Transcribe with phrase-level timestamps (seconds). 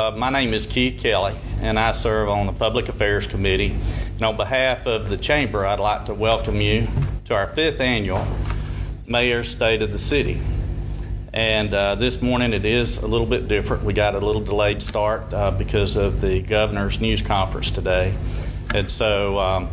[0.00, 3.76] Uh, my name is Keith Kelly, and I serve on the Public Affairs Committee.
[4.14, 6.88] And on behalf of the Chamber, I'd like to welcome you
[7.26, 8.26] to our fifth annual
[9.06, 10.40] Mayor's State of the City.
[11.34, 13.84] And uh, this morning it is a little bit different.
[13.84, 18.14] We got a little delayed start uh, because of the governor's news conference today.
[18.74, 19.68] And so um,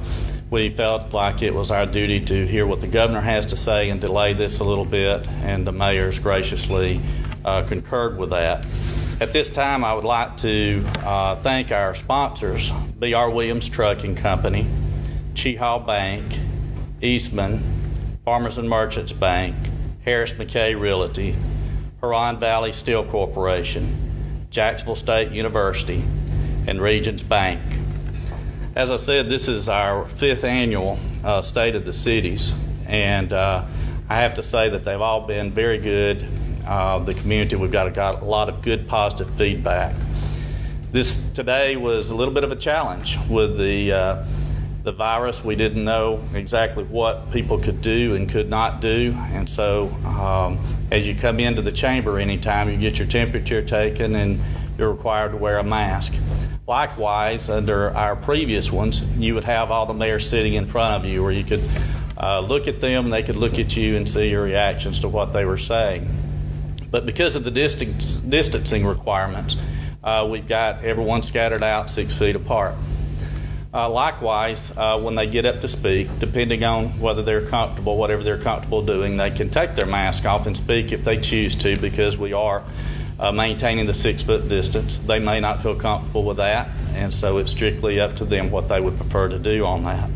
[0.50, 3.90] we felt like it was our duty to hear what the governor has to say
[3.90, 7.00] and delay this a little bit, and the mayor's graciously
[7.46, 8.66] uh, concurred with that.
[9.20, 12.70] At this time, I would like to uh, thank our sponsors
[13.00, 13.32] B.R.
[13.32, 14.68] Williams Trucking Company,
[15.34, 16.38] Cheaha Bank,
[17.02, 17.64] Eastman,
[18.24, 19.56] Farmers and Merchants Bank,
[20.06, 21.36] Harris McKay Realty,
[22.00, 26.04] Huron Valley Steel Corporation, Jacksonville State University,
[26.68, 27.60] and Regions Bank.
[28.76, 32.54] As I said, this is our fifth annual uh, State of the Cities,
[32.86, 33.66] and uh,
[34.10, 36.24] I have to say that they've all been very good.
[36.68, 39.96] Uh, the community, we've got, got a lot of good positive feedback.
[40.92, 44.26] This today was a little bit of a challenge with the uh,
[44.84, 45.46] the virus.
[45.46, 50.60] We didn't know exactly what people could do and could not do, and so um,
[50.92, 54.42] as you come into the chamber anytime you get your temperature taken and
[54.78, 56.16] you're required to wear a mask.
[56.68, 61.10] Likewise, under our previous ones, you would have all the mayors sitting in front of
[61.10, 61.64] you where you could
[62.18, 65.32] uh, look at them, they could look at you and see your reactions to what
[65.32, 66.27] they were saying.
[66.90, 69.58] But because of the distance, distancing requirements,
[70.04, 72.76] uh, we've got everyone scattered out six feet apart.
[73.74, 78.24] Uh, likewise, uh, when they get up to speak, depending on whether they're comfortable, whatever
[78.24, 81.78] they're comfortable doing, they can take their mask off and speak if they choose to
[81.78, 82.64] because we are
[83.20, 84.98] uh, maintaining the six foot distance.
[84.98, 88.70] They may not feel comfortable with that, and so it's strictly up to them what
[88.70, 90.10] they would prefer to do on that.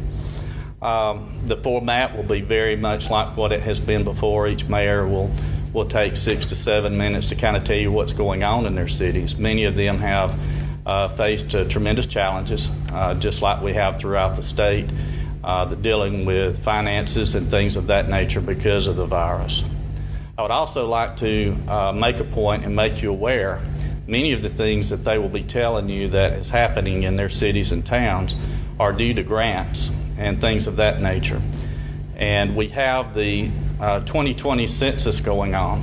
[0.81, 4.47] Um, the format will be very much like what it has been before.
[4.47, 5.30] Each mayor will
[5.73, 8.75] will take six to seven minutes to kind of tell you what's going on in
[8.75, 9.38] their cities.
[9.38, 10.38] Many of them have
[10.86, 14.89] uh, faced uh, tremendous challenges, uh, just like we have throughout the state,
[15.44, 19.64] uh, the dealing with finances and things of that nature because of the virus.
[20.37, 23.61] I would also like to uh, make a point and make you aware
[24.08, 27.30] many of the things that they will be telling you that is happening in their
[27.30, 28.36] cities and towns
[28.80, 31.42] are due to grants and things of that nature.
[32.17, 33.49] And we have the
[33.81, 35.81] uh, 2020 census going on,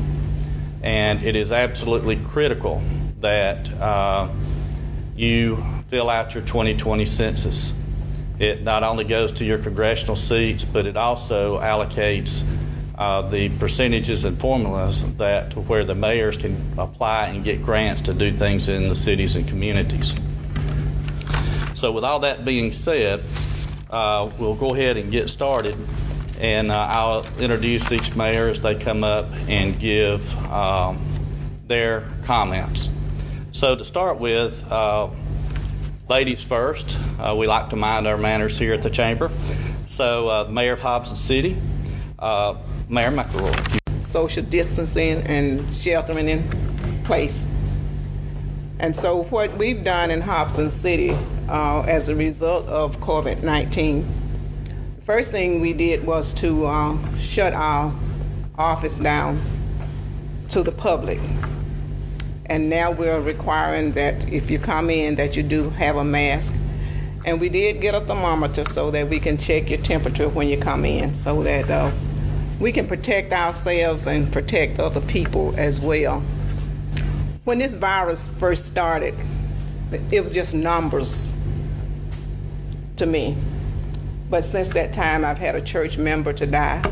[0.83, 2.81] and it is absolutely critical
[3.21, 4.29] that uh,
[5.17, 5.57] you
[5.89, 7.75] fill out your 2020 census.
[8.39, 12.45] It not only goes to your congressional seats, but it also allocates
[12.97, 18.03] uh, the percentages and formulas that to where the mayors can apply and get grants
[18.03, 20.15] to do things in the cities and communities.
[21.75, 23.21] So, with all that being said,
[23.91, 25.77] uh, we'll go ahead and get started,
[26.41, 30.99] and uh, I'll introduce each mayor as they come up and give um,
[31.67, 32.89] their comments.
[33.51, 35.09] So, to start with, uh,
[36.09, 39.31] ladies first, uh, we like to mind our manners here at the chamber.
[39.87, 41.57] So, uh, Mayor of Hobson City,
[42.21, 44.05] Mayor McCrory.
[44.05, 46.43] Social distancing and sheltering in
[47.05, 47.47] place.
[48.79, 51.17] And so, what we've done in Hobson City
[51.49, 54.18] uh, as a result of COVID 19, the
[55.09, 57.91] first thing we did was to uh, shut our
[58.59, 59.41] office down
[60.51, 61.19] to the public.
[62.45, 66.55] And now we're requiring that if you come in, that you do have a mask.
[67.25, 70.59] And we did get a thermometer so that we can check your temperature when you
[70.59, 71.91] come in, so that uh,
[72.61, 76.21] we can protect ourselves and protect other people as well.
[77.45, 79.15] When this virus first started,
[80.11, 81.33] it was just numbers
[82.97, 83.39] to me.
[84.31, 86.83] But since that time, I've had a church member to die,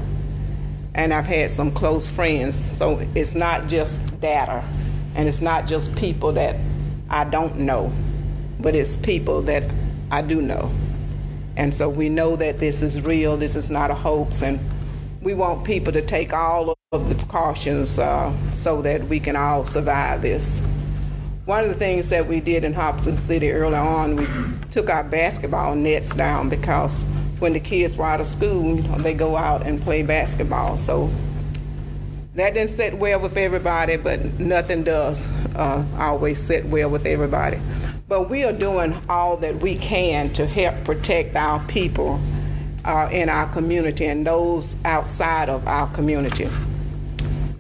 [0.95, 2.57] and I've had some close friends.
[2.57, 4.65] So it's not just data,
[5.15, 6.57] and it's not just people that
[7.11, 7.93] I don't know,
[8.59, 9.65] but it's people that
[10.11, 10.71] I do know.
[11.57, 14.59] And so we know that this is real, this is not a hoax, and
[15.23, 19.65] we want people to take all of the precautions uh, so that we can all
[19.65, 20.67] survive this.
[21.47, 24.27] One of the things that we did in Hobson City early on, we
[24.71, 27.07] took our basketball nets down because
[27.39, 30.77] when the kids were out of school, they go out and play basketball.
[30.77, 31.11] So
[32.35, 37.59] that didn't sit well with everybody, but nothing does uh, always sit well with everybody.
[38.09, 42.21] But we are doing all that we can to help protect our people
[42.85, 46.49] uh, in our community and those outside of our community.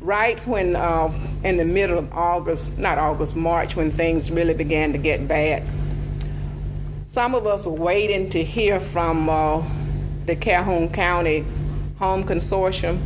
[0.00, 1.12] Right when, uh,
[1.42, 5.64] in the middle of August, not August, March, when things really began to get bad,
[7.16, 9.62] some of us were waiting to hear from uh,
[10.26, 11.46] the Calhoun County
[11.98, 13.00] Home Consortium.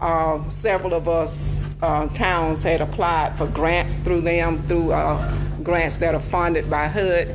[0.00, 5.96] Uh, several of us uh, towns had applied for grants through them through uh, grants
[5.96, 7.34] that are funded by HUD.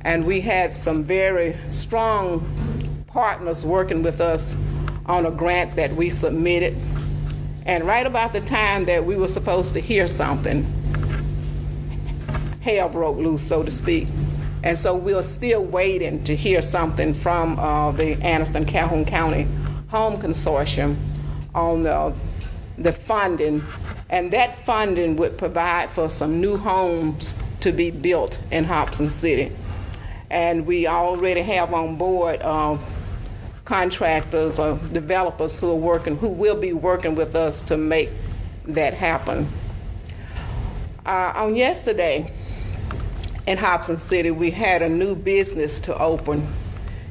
[0.00, 2.44] And we had some very strong
[3.06, 4.60] partners working with us
[5.06, 6.74] on a grant that we submitted.
[7.66, 10.64] And right about the time that we were supposed to hear something,
[12.62, 14.08] hell broke loose, so to speak.
[14.66, 19.46] And so we're still waiting to hear something from uh, the Anniston Calhoun County
[19.90, 20.96] Home Consortium
[21.54, 22.12] on the,
[22.76, 23.62] the funding.
[24.10, 29.54] And that funding would provide for some new homes to be built in Hobson City.
[30.30, 32.76] And we already have on board uh,
[33.64, 38.10] contractors or developers who are working, who will be working with us to make
[38.64, 39.46] that happen.
[41.06, 42.32] Uh, on yesterday,
[43.46, 46.46] in Hobson City, we had a new business to open.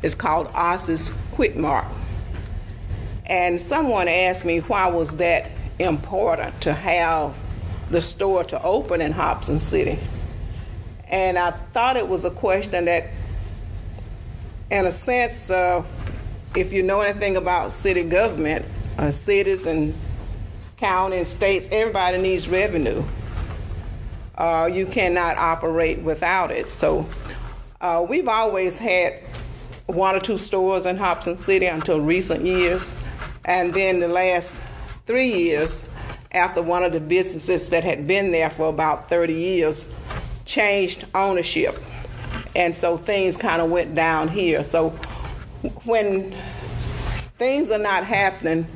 [0.04, 1.86] It's called Oz's Quick Mart.
[3.26, 5.50] And someone asked me why was that
[5.80, 7.36] important to have
[7.90, 10.00] the store to open in Hobson City.
[11.08, 13.10] And I thought it was a question that,
[14.70, 15.84] in a sense, uh,
[16.56, 18.66] if you know anything about city government,
[18.98, 19.94] uh, cities and
[20.78, 23.04] counties, states, everybody needs revenue
[24.38, 26.70] uh, you cannot operate without it.
[26.70, 27.08] So
[27.82, 29.14] uh, we've always had
[29.88, 33.02] one or two stores in Hobson City until recent years.
[33.46, 34.62] And then the last
[35.06, 35.90] three years,
[36.32, 39.94] after one of the businesses that had been there for about 30 years
[40.46, 41.78] changed ownership.
[42.56, 44.64] And so things kind of went down here.
[44.64, 44.90] So
[45.84, 46.32] when
[47.38, 48.68] things are not happening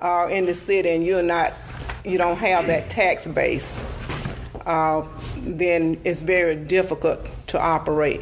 [0.00, 1.52] uh, in the city and you're not,
[2.04, 4.01] you don't have that tax base,
[4.66, 5.06] uh,
[5.38, 8.20] then it's very difficult to operate.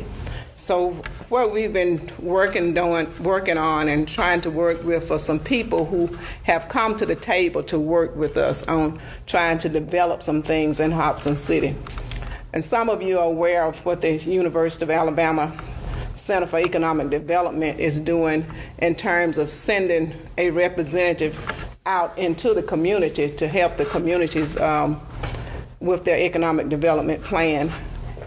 [0.55, 0.91] So
[1.31, 5.87] what we've been working on, working on and trying to work with are some people
[5.87, 10.43] who have come to the table to work with us on trying to develop some
[10.43, 11.75] things in Hobson City.
[12.53, 15.57] And some of you are aware of what the University of Alabama
[16.13, 18.45] Center for Economic Development is doing
[18.79, 21.39] in terms of sending a representative
[21.87, 25.01] out into the community to help the communities um,
[25.81, 27.73] with their economic development plan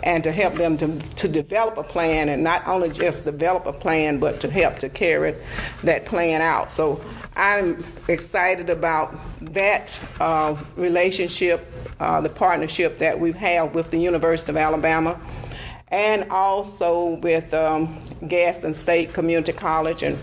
[0.04, 3.74] and to help them to, to develop a plan and not only just develop a
[3.74, 5.36] plan but to help to carry
[5.84, 6.70] that plan out.
[6.72, 7.02] So
[7.36, 11.66] i'm excited about that uh, relationship
[12.00, 15.20] uh, the partnership that we have with the university of alabama
[15.88, 20.18] and also with um, Gadsden state community college and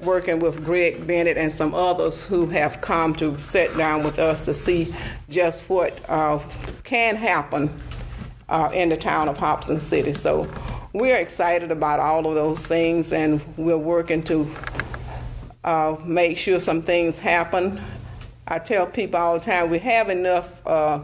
[0.00, 4.44] working with Greg Bennett and some others who have come to sit down with us
[4.44, 4.94] to see
[5.28, 6.38] just what uh,
[6.84, 7.70] can happen
[8.48, 10.12] uh, in the town of Hobson City.
[10.12, 10.52] So
[10.92, 14.48] we're excited about all of those things and we're working to
[15.64, 17.80] uh, make sure some things happen.
[18.46, 21.00] I tell people all the time we have enough uh,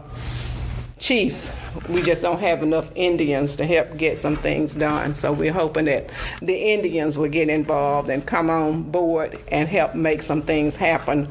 [1.03, 1.53] chiefs.
[1.89, 5.13] We just don't have enough Indians to help get some things done.
[5.13, 6.09] So we're hoping that
[6.41, 11.27] the Indians will get involved and come on board and help make some things happen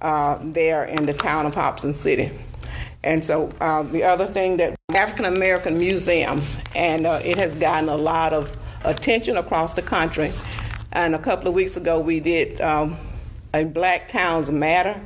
[0.00, 2.30] uh, there in the town of Hobson City.
[3.04, 6.40] And so uh, the other thing that African American Museum,
[6.74, 10.32] and uh, it has gotten a lot of attention across the country.
[10.92, 12.96] And a couple of weeks ago, we did um,
[13.52, 15.00] a Black Towns Matter,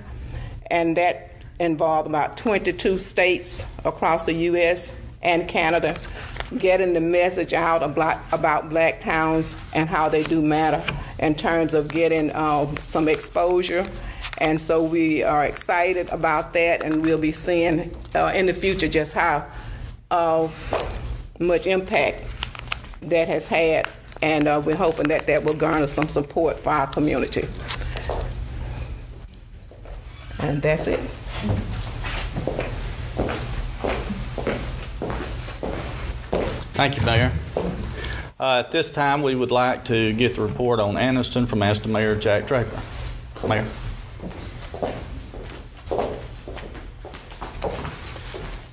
[0.70, 5.06] and that involved about 22 states across the U.S.
[5.22, 5.98] and Canada,
[6.58, 10.82] getting the message out about, black towns and how they do matter
[11.18, 13.86] in terms of getting uh, some exposure.
[14.38, 18.88] And so we are excited about that, and we'll be seeing uh, in the future
[18.88, 19.46] just how
[20.10, 20.48] uh,
[21.40, 22.22] much impact
[23.00, 23.88] that has had.
[24.22, 27.46] And uh, we're hoping that that will garner some support for our community.
[30.38, 31.00] And that's it.
[36.76, 37.32] Thank you, Mayor.
[38.38, 41.88] Uh, at this time, we would like to get the report on Anniston from Anniston
[41.88, 42.80] Mayor Jack Draper.
[43.46, 43.64] Mayor.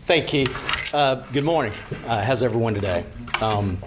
[0.05, 0.45] Thank you.
[0.93, 1.73] Uh, good morning.
[2.05, 3.03] Uh, how's everyone today?
[3.41, 3.77] Um,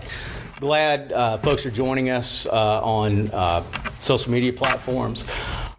[0.60, 3.62] glad uh, folks are joining us uh, on uh,
[4.00, 5.24] social media platforms.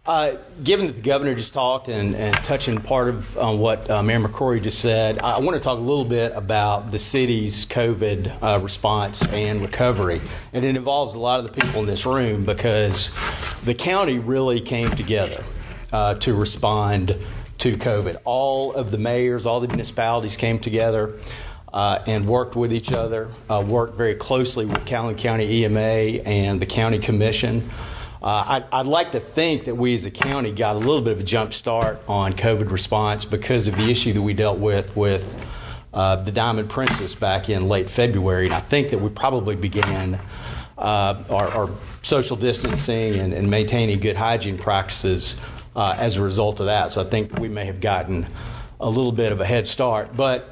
[0.08, 4.02] Uh, given that the governor just talked and, and touching part of uh, what uh,
[4.02, 7.66] Mayor McCrory just said, I, I want to talk a little bit about the city's
[7.66, 10.22] COVID uh, response and recovery.
[10.54, 13.14] And it involves a lot of the people in this room because
[13.64, 15.44] the county really came together
[15.92, 17.14] uh, to respond
[17.58, 18.16] to COVID.
[18.24, 21.20] All of the mayors, all the municipalities came together.
[21.70, 26.60] Uh, and worked with each other, uh, worked very closely with Calhoun County EMA and
[26.60, 27.68] the county commission.
[28.20, 31.12] Uh, I'd, I'd, like to think that we as a county got a little bit
[31.12, 34.96] of a jump start on COVID response because of the issue that we dealt with
[34.96, 35.46] with
[35.94, 40.18] uh, the Diamond Princess back in late February, and I think that we probably began
[40.76, 41.70] uh, our, our,
[42.02, 45.40] social distancing and, and, maintaining good hygiene practices
[45.76, 46.92] uh, as a result of that.
[46.92, 48.26] So I think we may have gotten
[48.80, 50.16] a little bit of a head start.
[50.16, 50.48] But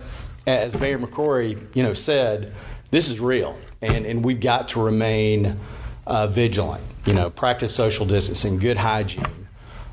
[0.46, 2.52] as Mayor McCrory, you know, said,
[2.90, 5.58] this is real, and, and we've got to remain
[6.06, 6.82] uh, vigilant.
[7.06, 9.48] You know, practice social distancing, good hygiene,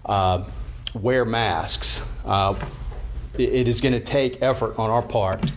[0.06, 0.46] uh,
[0.94, 2.10] wear masks.
[2.26, 2.56] Uh,
[3.38, 5.52] it, is going to take effort on our part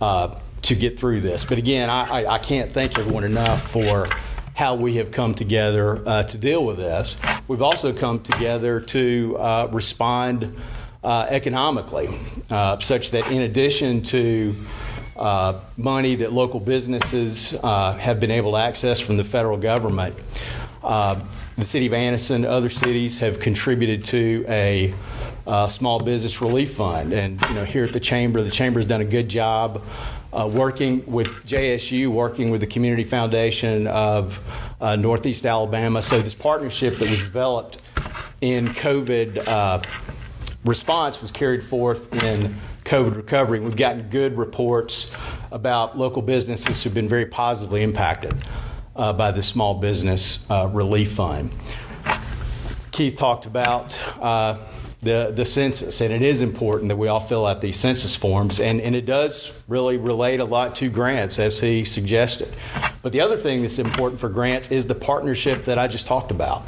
[0.00, 1.44] uh, to get through this.
[1.44, 4.08] But again, I, I, I, can't thank everyone enough for
[4.54, 7.16] how we have come together uh, to deal with this.
[7.46, 10.56] We've also come together to uh, respond
[11.04, 12.08] economically,
[12.80, 14.56] such that in addition to
[15.16, 20.14] uh, money that local businesses uh, have been able to access from the federal government,
[21.56, 24.92] the city of Anniston, other cities have contributed to a
[25.46, 27.12] uh, small business relief fund.
[27.12, 29.82] And you know, here at the chamber, the chamber has done a good job
[30.32, 34.40] uh, working with JSU, working with the Community Foundation of
[34.80, 36.02] uh, Northeast Alabama.
[36.02, 37.80] So this partnership that was developed
[38.40, 39.80] in COVID uh,
[40.64, 42.54] response was carried forth in
[42.84, 43.60] COVID recovery.
[43.60, 45.14] We've gotten good reports
[45.50, 48.34] about local businesses who've been very positively impacted
[48.94, 51.50] uh, by the Small Business uh, Relief Fund.
[52.92, 54.58] Keith talked about uh,
[55.00, 58.60] the, the census, and it is important that we all fill out these census forms,
[58.60, 62.54] and, and it does really relate a lot to grants, as he suggested.
[63.02, 66.30] But the other thing that's important for grants is the partnership that I just talked
[66.30, 66.66] about.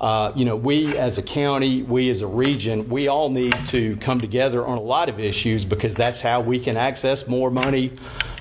[0.00, 3.96] Uh, you know, we as a county, we as a region, we all need to
[3.96, 7.92] come together on a lot of issues because that's how we can access more money,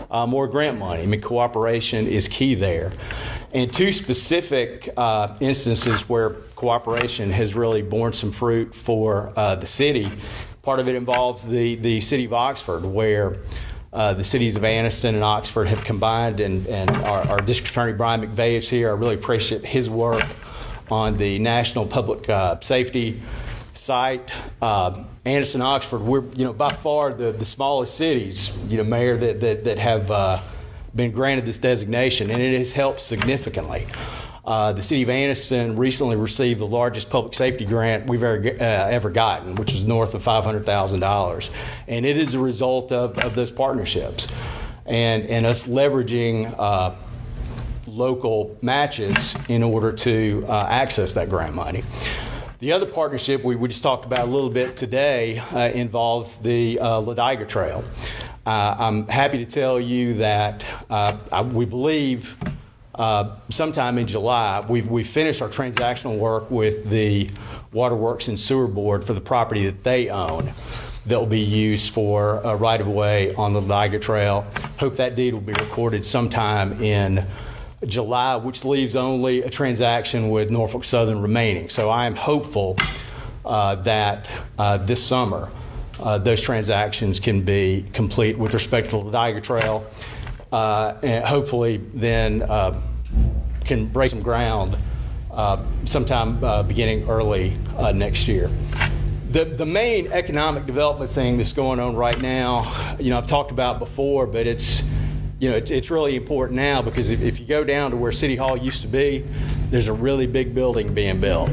[0.10, 1.04] uh, more grant money.
[1.04, 2.94] I mean, cooperation is key there.
[3.52, 9.66] And two specific uh, instances where cooperation has really borne some fruit for uh, the
[9.66, 10.10] city.
[10.62, 13.38] Part of it involves the, the city of Oxford, where
[13.92, 17.94] uh, the cities of Anniston and Oxford have combined, and, and our, our, district attorney
[17.94, 18.90] Brian McVeigh is here.
[18.90, 20.24] I really appreciate his work
[20.92, 23.22] on the National Public uh, Safety
[23.74, 24.32] site.
[24.62, 29.18] Uh, Anniston, Oxford, we're you know by far the, the smallest cities, you know, mayor
[29.18, 30.40] that that, that have uh,
[30.96, 33.86] been granted this designation, and it has helped significantly.
[34.50, 38.90] Uh, the city of Anniston recently received the largest public safety grant we've ever, uh,
[38.90, 41.52] ever gotten, which is north of $500,000.
[41.88, 44.28] And it is a result of, of those partnerships
[44.88, 46.96] and, and us leveraging uh,
[48.00, 51.84] local matches in order to uh, access that grant money.
[52.60, 56.80] The other partnership we, we just talked about a little bit today uh, involves the
[56.80, 57.84] uh, Ladiga Trail.
[58.46, 62.38] Uh, I'm happy to tell you that uh, I, we believe
[62.96, 67.30] uh, sometime in July we've, we finished our transactional work with the
[67.74, 70.52] Waterworks and Sewer Board for the property that they own
[71.06, 74.46] that will be used for a right of way on the Ladiga Trail.
[74.80, 77.26] Hope that deed will be recorded sometime in
[77.86, 81.70] July, which leaves only a transaction with Norfolk Southern remaining.
[81.70, 82.78] So I am hopeful
[83.46, 85.50] uh, that uh, this summer
[86.02, 89.86] uh, those transactions can be complete with respect to the Ladiga Trail,
[90.52, 92.80] uh, and hopefully then uh,
[93.66, 94.78] can break some ground
[95.32, 97.56] uh, sometime beginning early
[97.94, 98.50] next year.
[99.30, 103.52] The, the main economic development thing that's going on right now, you know, I've talked
[103.52, 104.82] about before, but it's,
[105.40, 108.12] you know, it's, it's really important now because if, if, you go down to where
[108.12, 109.26] City Hall used to be,
[109.70, 111.50] there's a really big building being built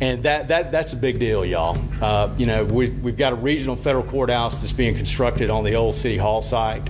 [0.00, 1.76] and that, that that's a big deal, y'all.
[2.00, 5.74] Uh, you know, we, we've got a regional federal courthouse that's being constructed on the
[5.74, 6.88] old city hall site.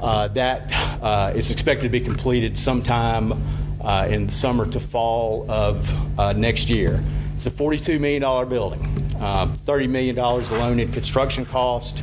[0.00, 0.68] Uh, that
[1.00, 3.32] uh, is expected to be completed sometime
[3.80, 7.00] uh, in the summer to fall of uh, next year.
[7.34, 8.82] It's a $42 million building,
[9.20, 12.02] uh, $30 million alone in construction cost.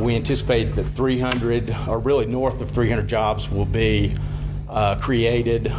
[0.00, 4.14] We anticipate that 300, or really north of 300 jobs, will be
[5.00, 5.72] created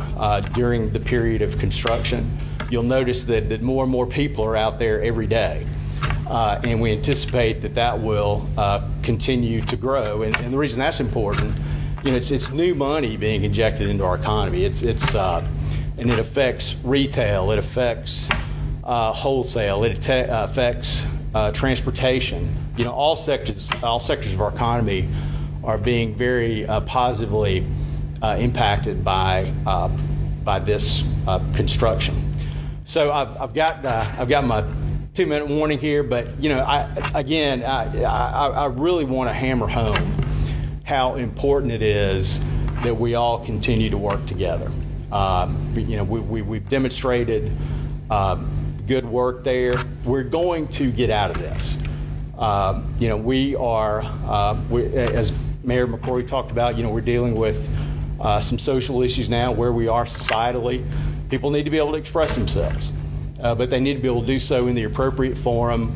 [0.54, 2.38] during the period of construction
[2.70, 5.66] you'll notice that, that more and more people are out there every day.
[6.30, 10.24] Uh, and we anticipate that that will uh, continue to grow.
[10.24, 11.56] And, and, the reason that's important,
[12.04, 14.66] you know, it's, it's new money being injected into our economy.
[14.66, 15.48] It's, it's, uh,
[15.98, 18.30] and it affects retail, it affects
[18.84, 21.06] uh, wholesale, it te- affects
[21.38, 22.54] uh, transportation.
[22.78, 25.08] You know, all sectors, all sectors of our economy
[25.64, 27.66] are being very uh, positively
[28.24, 29.54] impacted by,
[30.44, 31.04] by this
[31.54, 32.28] construction.
[32.88, 34.64] So I've, I've got uh, I've got my
[35.14, 39.34] two minute warning here, but you know, I, again, I, I, I really want to
[39.34, 40.16] hammer home
[40.86, 42.40] how important it is
[42.84, 44.72] that we all continue to work together.
[45.12, 47.52] Um, you know, we, we, have demonstrated
[48.10, 48.42] uh,
[48.88, 49.74] good work there.
[50.06, 51.78] We're going to get out of this.
[52.38, 57.02] Uh, you know, we are, uh, we, as Mayor McCrory talked about, you know, we're
[57.02, 57.70] dealing with
[58.20, 60.86] uh, some social issues now where we are societally.
[61.30, 62.94] People need to be able to express themselves,
[63.42, 65.92] uh, but they need to be able to do so in the appropriate forum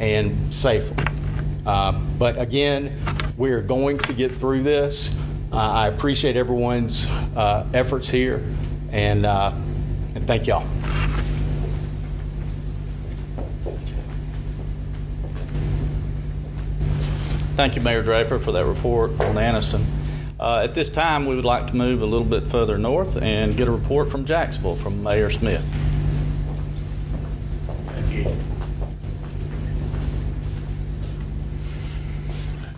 [0.00, 1.04] and safely.
[1.64, 2.98] Uh, but again,
[3.36, 5.14] we are going to get through this.
[5.52, 7.06] Uh, I appreciate everyone's
[7.36, 8.42] uh, efforts here,
[8.90, 10.66] and, and thank y'all.
[17.62, 19.84] Thank you, Mayor Draper, for that report on Anniston.
[20.40, 23.56] Uh, at this time, we would like to move a little bit further north and
[23.56, 25.62] get a report from Jacksonville from Mayor Smith.
[27.86, 28.24] Thank you.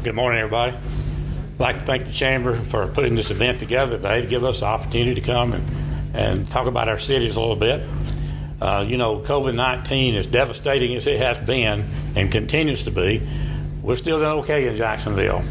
[0.05, 0.77] Good morning, everybody.
[0.77, 4.61] I'd like to thank the Chamber for putting this event together today to give us
[4.61, 5.65] the opportunity to come and,
[6.13, 7.89] and talk about our cities a little bit.
[8.61, 11.87] Uh, you know, COVID 19, as devastating as it has been
[12.17, 13.27] and continues to be,
[13.85, 15.43] we're still doing okay in Jacksonville.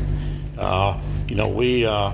[0.57, 2.11] Uh, you know, we uh,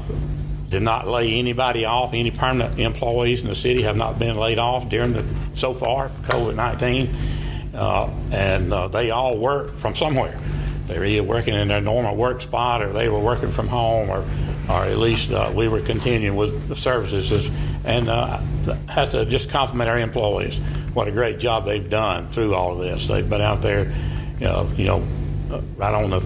[0.69, 2.13] did not lay anybody off.
[2.13, 5.23] Any permanent employees in the city have not been laid off during the
[5.53, 7.15] so far COVID 19,
[7.73, 10.37] uh, and uh, they all work from somewhere.
[10.87, 14.09] They were either working in their normal work spot, or they were working from home,
[14.09, 14.25] or
[14.69, 17.49] or at least uh, we were continuing with the services.
[17.85, 18.39] And uh,
[18.89, 20.57] have to just compliment our employees.
[20.93, 23.07] What a great job they've done through all of this.
[23.07, 23.85] They've been out there,
[24.37, 25.07] you know, you know
[25.77, 26.21] right on the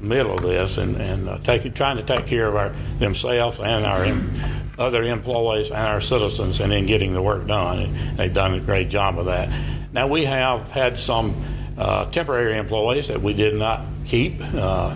[0.00, 4.04] middle of this and, and uh, trying to take care of our themselves and our
[4.04, 4.30] em,
[4.78, 7.80] other employees and our citizens and then getting the work done.
[7.80, 9.48] And they've done a great job of that.
[9.92, 11.34] Now, we have had some
[11.78, 14.94] uh, temporary employees that we did not keep uh,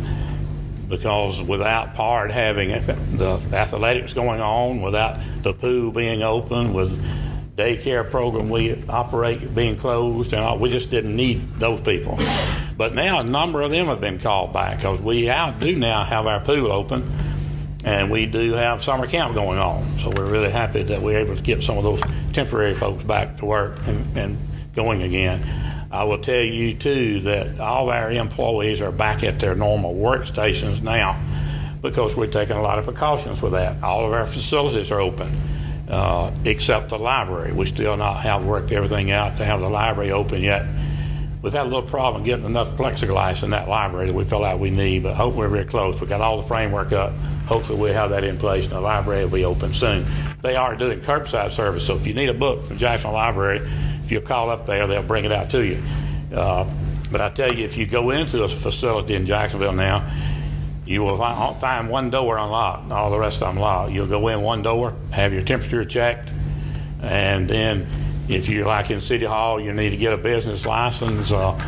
[0.88, 2.70] because without PARD having
[3.16, 7.00] the athletics going on, without the pool being open, with
[7.56, 12.18] daycare program we operate being closed, and all, we just didn't need those people.
[12.80, 16.26] But now a number of them have been called back because we do now have
[16.26, 17.04] our pool open,
[17.84, 19.84] and we do have summer camp going on.
[19.98, 22.00] So we're really happy that we're able to get some of those
[22.32, 24.38] temporary folks back to work and, and
[24.74, 25.46] going again.
[25.92, 29.94] I will tell you too that all of our employees are back at their normal
[29.94, 31.22] workstations now
[31.82, 33.82] because we're taking a lot of precautions with that.
[33.82, 35.30] All of our facilities are open.
[35.86, 37.50] Uh, except the library.
[37.52, 40.64] We still not have worked everything out to have the library open yet.
[41.42, 44.60] We've had a little problem getting enough plexiglass in that library that we feel like
[44.60, 45.98] we need, but hopefully we're close.
[45.98, 47.12] We got all the framework up.
[47.46, 50.04] Hopefully, we'll have that in place, and the library will be open soon.
[50.42, 53.58] They are doing curbside service, so if you need a book from Jackson Library,
[54.04, 55.82] if you call up there, they'll bring it out to you.
[56.34, 56.70] Uh,
[57.10, 60.08] but I tell you, if you go into a facility in Jacksonville now,
[60.86, 61.16] you will
[61.54, 63.92] find one door unlocked, all the rest of them locked.
[63.92, 66.28] You'll go in one door, have your temperature checked,
[67.00, 67.86] and then
[68.30, 71.32] if you're like in City Hall, you need to get a business license.
[71.32, 71.60] Uh,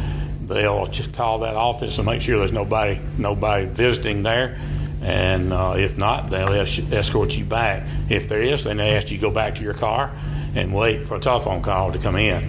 [0.46, 4.61] they'll just call that office and make sure there's nobody nobody visiting there.
[5.03, 7.83] And uh, if not, they'll escort you back.
[8.09, 10.12] If there is, then they ask you to go back to your car
[10.55, 12.48] and wait for a telephone call to come in.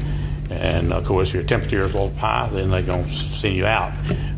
[0.51, 3.55] And of course, if your temperature is a little high, then they're going to send
[3.55, 3.91] you out.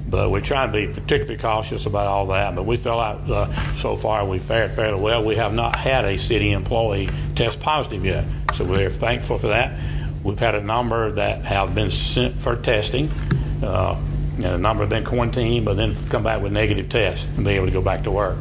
[0.07, 2.55] But we try to be particularly cautious about all that.
[2.55, 5.25] But we feel like uh, so far we've fared fairly well.
[5.25, 8.23] We have not had a city employee test positive yet,
[8.55, 9.77] so we're thankful for that.
[10.23, 13.09] We've had a number that have been sent for testing.
[13.61, 14.01] Uh,
[14.37, 17.51] and a number have been quarantined, but then come back with negative tests and be
[17.51, 18.37] able to go back to work.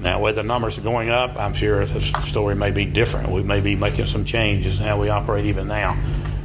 [0.00, 3.30] Now, whether the numbers are going up, I'm sure the story may be different.
[3.30, 5.96] We may be making some changes in how we operate even now,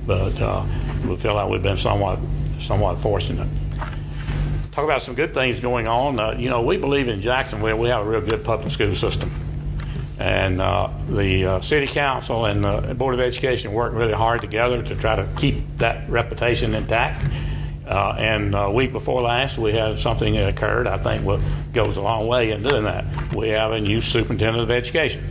[0.05, 0.63] but uh,
[1.05, 2.19] we feel like we've been somewhat
[2.59, 3.47] somewhat fortunate
[4.79, 6.19] talk about some good things going on.
[6.19, 9.29] Uh, you know, we believe in Jacksonville, we have a real good public school system.
[10.19, 14.83] And uh, the uh, city council and the board of education worked really hard together
[14.83, 17.25] to try to keep that reputation intact.
[17.87, 20.87] Uh, and a uh, week before last, we had something that occurred.
[20.87, 21.41] I think what
[21.73, 23.33] goes a long way in doing that.
[23.33, 25.23] We have a new superintendent of education,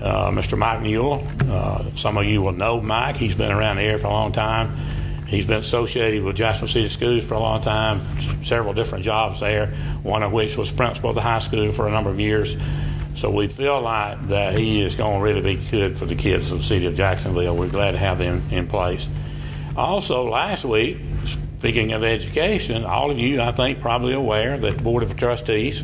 [0.00, 0.56] uh, Mr.
[0.56, 1.24] Mike Newell.
[1.94, 3.16] some of you will know Mike.
[3.16, 4.74] He's been around here for a long time.
[5.28, 8.00] He's been associated with Jackson City Schools for a long time,
[8.44, 9.66] several different jobs there,
[10.02, 12.56] one of which was principal of the high school for a number of years.
[13.18, 16.52] So we feel like that he is going to really be good for the kids
[16.52, 17.56] of the city of Jacksonville.
[17.56, 19.08] We're glad to have him in place.
[19.76, 20.98] Also, last week,
[21.58, 25.82] speaking of education, all of you, I think, probably aware that the Board of Trustees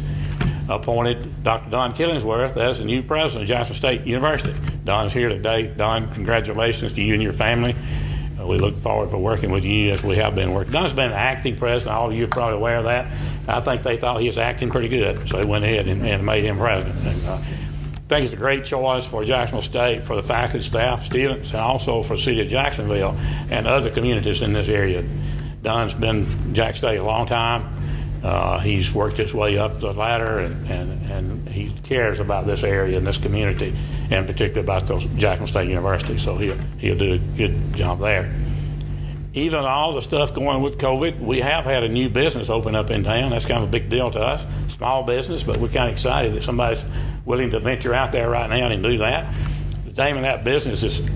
[0.68, 1.70] appointed Dr.
[1.70, 4.54] Don Killingsworth as the new president of Jackson State University.
[4.84, 5.66] Don's here today.
[5.66, 7.74] Don, congratulations to you and your family
[8.46, 10.72] we look forward to working with you as we have been working.
[10.72, 11.96] Don's been acting president.
[11.96, 13.10] All of you are probably aware of that.
[13.46, 16.24] I think they thought he was acting pretty good, so they went ahead and, and
[16.24, 16.98] made him president.
[17.06, 17.38] And, uh,
[18.04, 21.60] I think it's a great choice for Jacksonville State, for the faculty, staff, students, and
[21.60, 23.16] also for the city of Jacksonville
[23.50, 25.02] and other communities in this area.
[25.62, 27.83] Don's been Jack State a long time.
[28.24, 32.62] Uh, he's worked his way up the ladder, and, and, and he cares about this
[32.62, 33.76] area and this community,
[34.10, 36.16] and particularly about those Jackson State University.
[36.16, 38.34] So he'll he'll do a good job there.
[39.34, 42.90] Even all the stuff going with COVID, we have had a new business open up
[42.90, 43.32] in town.
[43.32, 44.42] That's kind of a big deal to us.
[44.72, 46.82] Small business, but we're kind of excited that somebody's
[47.26, 49.34] willing to venture out there right now and do that.
[49.84, 51.06] The name of that business is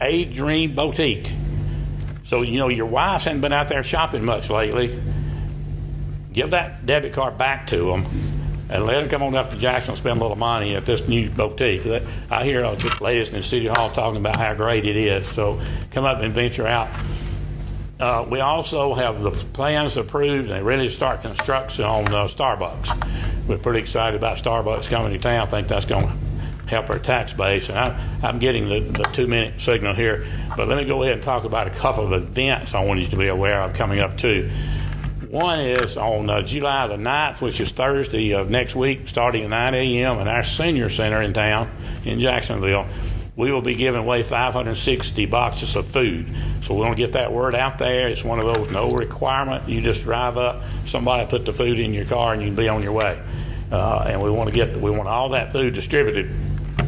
[0.00, 1.30] A Dream Boutique.
[2.24, 4.98] So you know your wives haven't been out there shopping much lately
[6.36, 8.06] give that debit card back to them
[8.68, 11.08] and let them come on up to Jackson and spend a little money at this
[11.08, 11.86] new boutique.
[12.30, 15.26] I hear all the latest in City Hall talking about how great it is.
[15.28, 15.60] So
[15.92, 16.88] come up and venture out.
[17.98, 23.48] Uh, we also have the plans approved and ready to start construction on uh, Starbucks.
[23.48, 25.46] We're pretty excited about Starbucks coming to town.
[25.46, 26.12] I think that's going to
[26.66, 27.70] help our tax base.
[27.70, 31.14] And I, I'm getting the, the two minute signal here, but let me go ahead
[31.14, 34.00] and talk about a couple of events I want you to be aware of coming
[34.00, 34.50] up too.
[35.30, 39.50] One is on uh, July the 9th, which is Thursday of next week, starting at
[39.50, 40.18] 9 a.m.
[40.20, 41.70] in our senior center in town
[42.04, 42.86] in Jacksonville.
[43.34, 46.26] We will be giving away 560 boxes of food.
[46.62, 48.08] So we want to get that word out there.
[48.08, 49.68] It's one of those no requirement.
[49.68, 52.68] You just drive up, somebody put the food in your car, and you can be
[52.68, 53.20] on your way.
[53.70, 56.30] Uh, and we want to get we want all that food distributed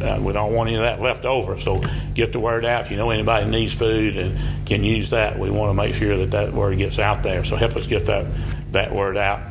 [0.01, 1.59] uh, we don't want any of that left over.
[1.59, 1.81] So
[2.13, 2.85] get the word out.
[2.85, 6.17] If you know anybody needs food and can use that, we want to make sure
[6.17, 7.43] that that word gets out there.
[7.43, 8.25] So help us get that
[8.71, 9.41] that word out.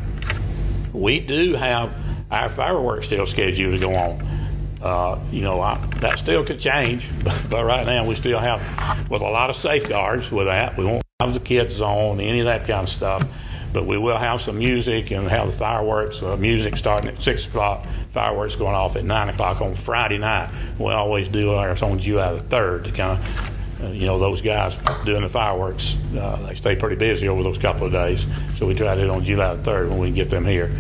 [0.93, 1.93] We do have
[2.31, 4.39] our fireworks still scheduled to go on.
[4.83, 9.11] Uh, you know, I, that still could change, but, but, right now we still have,
[9.11, 10.77] with a lot of safeguards with that.
[10.77, 13.25] We won't have the kids on, any of that kind of stuff.
[13.73, 17.47] But we will have some music and have the fireworks, uh, music starting at 6
[17.47, 20.51] o'clock, fireworks going off at 9 o'clock on Friday night.
[20.79, 24.41] We always do ours on July the 3rd to kind of, uh, you know, those
[24.41, 28.27] guys doing the fireworks, uh, they stay pretty busy over those couple of days.
[28.57, 30.45] So we try to do it on July the 3rd when we can get them
[30.45, 30.71] here.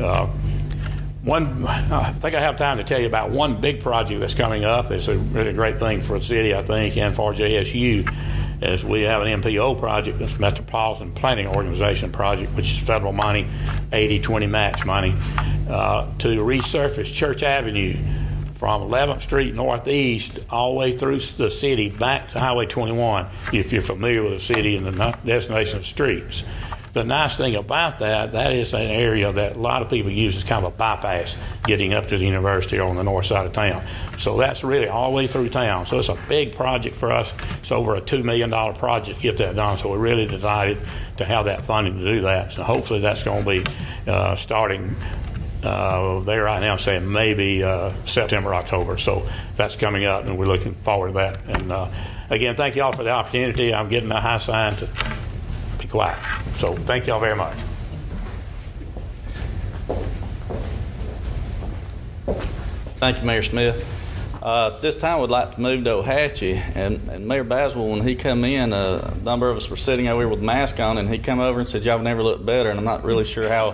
[0.00, 0.28] Uh,
[1.22, 4.64] one, I think I have time to tell you about one big project that's coming
[4.64, 4.90] up.
[4.90, 8.10] It's a really great thing for the city, I think, and for JSU
[8.62, 13.46] is we have an MPO project, this Metropolitan Planning Organization project, which is federal money,
[13.90, 15.14] 80-20 match money,
[15.68, 17.96] uh, to resurface Church Avenue
[18.54, 23.72] from 11th Street Northeast all the way through the city back to Highway 21, if
[23.72, 26.42] you're familiar with the city and the destination of streets.
[26.92, 30.36] The nice thing about that, that is an area that a lot of people use
[30.36, 33.52] as kind of a bypass getting up to the university on the north side of
[33.52, 33.84] town.
[34.18, 35.86] So that's really all the way through town.
[35.86, 37.32] So it's a big project for us.
[37.58, 39.78] It's over a $2 million project to get that done.
[39.78, 40.78] So we're really delighted
[41.18, 42.52] to have that funding to do that.
[42.52, 43.64] So hopefully that's going to be
[44.10, 44.96] uh, starting
[45.62, 48.98] uh, right now saying maybe uh, September, October.
[48.98, 51.60] So that's coming up, and we're looking forward to that.
[51.60, 51.88] And uh,
[52.30, 53.72] again, thank you all for the opportunity.
[53.72, 54.88] I'm getting a high sign to
[55.90, 56.18] quiet.
[56.54, 57.54] So thank you all very much.
[63.00, 63.86] Thank you, Mayor Smith.
[64.42, 68.14] Uh, this time, we'd like to move to Ohatchee, and, and Mayor Baswell, when he
[68.14, 71.10] come in, uh, a number of us were sitting over here with masks on, and
[71.10, 73.72] he come over and said, "Y'all never looked better." And I'm not really sure how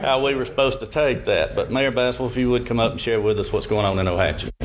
[0.00, 1.54] how we were supposed to take that.
[1.54, 3.98] But Mayor Baswell, if you would come up and share with us what's going on
[3.98, 4.57] in Ohatchee.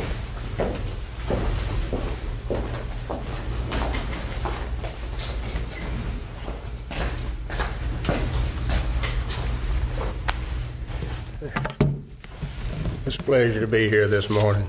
[13.18, 14.66] Pleasure to be here this morning,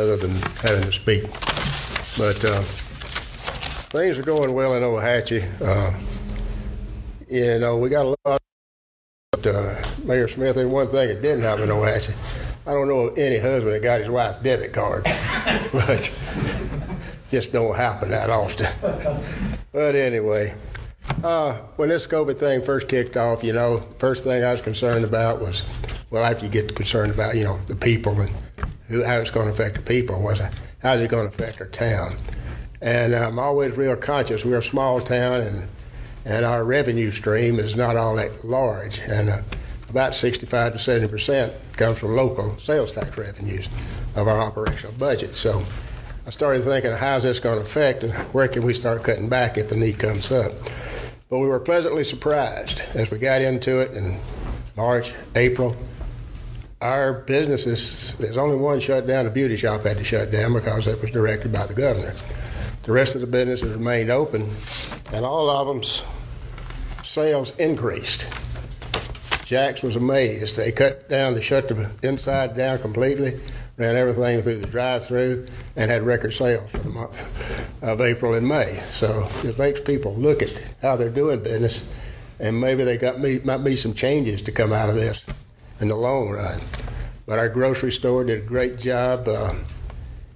[0.00, 0.30] other than
[0.62, 1.22] having to speak.
[2.16, 2.60] But uh,
[3.90, 5.44] things are going well in Ohatchee.
[5.60, 5.92] Uh,
[7.28, 8.18] you know, we got a lot.
[8.24, 8.40] Of
[9.32, 12.14] but, uh, Mayor Smith, there's one thing that didn't happen in Ohatchee.
[12.66, 15.02] I don't know of any husband that got his wife's debit card,
[15.72, 16.10] but
[17.30, 18.66] just don't happen that often.
[19.72, 20.54] But anyway,
[21.22, 25.04] uh, when this COVID thing first kicked off, you know, first thing I was concerned
[25.04, 25.62] about was
[26.14, 28.30] well, after you get concerned about, you know, the people and
[28.86, 30.40] who, how it's going to affect the people, was
[30.80, 32.16] how's it going to affect our town?
[32.80, 34.44] And I'm always real conscious.
[34.44, 35.68] We're a small town, and
[36.24, 39.42] and our revenue stream is not all that large, and uh,
[39.88, 43.66] about 65 to 70 percent comes from local sales tax revenues
[44.14, 45.36] of our operational budget.
[45.36, 45.64] So
[46.28, 49.58] I started thinking, how's this going to affect, and where can we start cutting back
[49.58, 50.52] if the need comes up?
[51.28, 54.16] But we were pleasantly surprised as we got into it in
[54.76, 55.74] March, April,
[56.84, 59.24] our businesses, there's only one shut down.
[59.24, 62.12] The beauty shop had to shut down because it was directed by the governor.
[62.82, 64.46] The rest of the businesses remained open,
[65.14, 66.04] and all of them's
[67.02, 68.26] sales increased.
[69.46, 70.58] Jack's was amazed.
[70.58, 73.40] They cut down, they shut the inside down completely.
[73.78, 78.46] ran everything through the drive-through, and had record sales for the month of April and
[78.46, 78.78] May.
[78.90, 81.88] So it makes people look at how they're doing business,
[82.38, 85.24] and maybe they got me might be some changes to come out of this
[85.84, 86.58] in the long run.
[87.26, 89.28] But our grocery store did a great job.
[89.28, 89.52] Uh,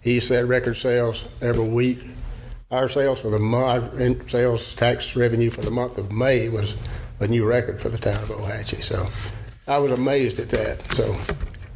[0.03, 2.07] he set record sales every week.
[2.71, 6.77] Our sales for the month, sales tax revenue for the month of May was
[7.21, 8.83] a new record for the town of Ohatchee.
[8.83, 9.07] So
[9.67, 10.83] I was amazed at that.
[10.95, 11.17] So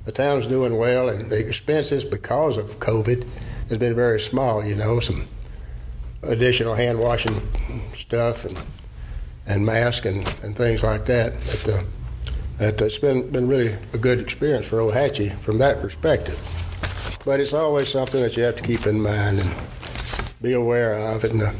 [0.05, 3.27] the town's doing well, and the expenses because of COVID
[3.71, 4.63] has been very small.
[4.63, 5.27] You know, some
[6.23, 7.41] additional hand washing
[7.97, 8.63] stuff and
[9.47, 11.33] and masks and, and things like that.
[11.33, 11.83] But, uh,
[12.59, 16.41] that it's been been really a good experience for Ohatchee from that perspective.
[17.25, 19.55] But it's always something that you have to keep in mind and
[20.43, 21.25] be aware of.
[21.25, 21.53] And uh,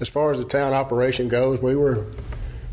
[0.00, 2.06] as far as the town operation goes, we were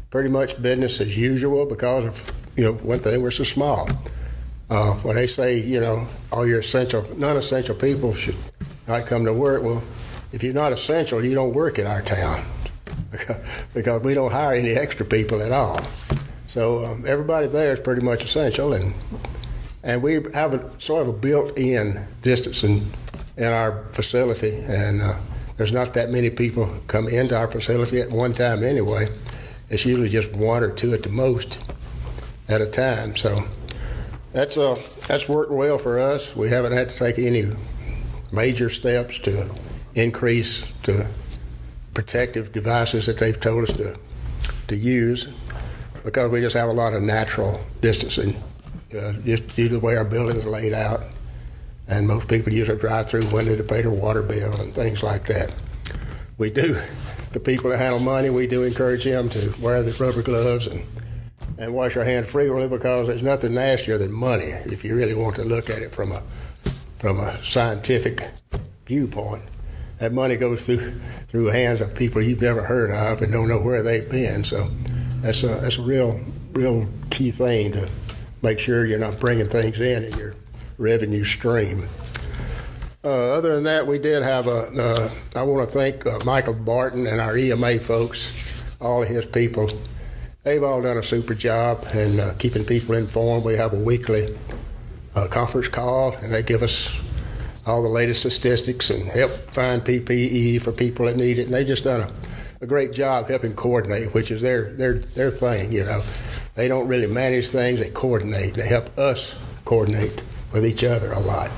[0.09, 3.89] pretty much business as usual because of you know one thing we're so small.
[4.69, 8.35] Uh, when they say you know all your essential non-essential people should
[8.87, 9.83] not come to work, well,
[10.31, 12.45] if you're not essential, you don't work in our town
[13.73, 15.79] because we don't hire any extra people at all.
[16.55, 18.93] So um, everybody there is pretty much essential, and
[19.83, 22.81] and we have a sort of a built-in distancing
[23.35, 25.15] in our facility, and uh,
[25.57, 29.09] there's not that many people come into our facility at one time anyway.
[29.69, 31.57] It's usually just one or two at the most
[32.47, 33.17] at a time.
[33.17, 33.43] So
[34.31, 36.37] that's uh, that's worked well for us.
[36.37, 37.51] We haven't had to take any
[38.31, 39.49] major steps to
[39.93, 41.05] increase the
[41.93, 43.99] protective devices that they've told us to
[44.69, 45.27] to use
[46.05, 48.35] because we just have a lot of natural distancing
[48.97, 51.01] uh, just due to the way our buildings laid out.
[51.87, 55.27] And most people use a drive-through window to pay their water bill and things like
[55.27, 55.53] that.
[56.37, 56.81] We do.
[57.31, 60.85] The people that handle money, we do encourage them to wear the rubber gloves and
[61.57, 65.35] and wash our hands frequently because there's nothing nastier than money if you really want
[65.37, 66.21] to look at it from a
[66.97, 68.29] from a scientific
[68.85, 69.43] viewpoint.
[69.99, 73.59] That money goes through through hands of people you've never heard of and don't know
[73.59, 74.43] where they've been.
[74.43, 74.67] So
[75.25, 76.19] that's a that's a real
[76.53, 77.89] real key thing to
[78.43, 80.35] make sure you're not bringing things in in your
[80.77, 81.87] revenue stream.
[83.03, 84.67] Uh, other than that, we did have a.
[84.67, 89.25] Uh, I want to thank uh, Michael Barton and our EMA folks, all of his
[89.25, 89.67] people.
[90.43, 93.45] They've all done a super job in uh, keeping people informed.
[93.45, 94.27] We have a weekly
[95.15, 96.95] uh, conference call, and they give us
[97.65, 101.45] all the latest statistics and help find PPE for people that need it.
[101.45, 102.34] And they just done a
[102.65, 105.71] a great job helping coordinate, which is their their their thing.
[105.71, 106.01] You know,
[106.55, 108.55] they don't really manage things; they coordinate.
[108.55, 111.51] They help us coordinate with each other a lot,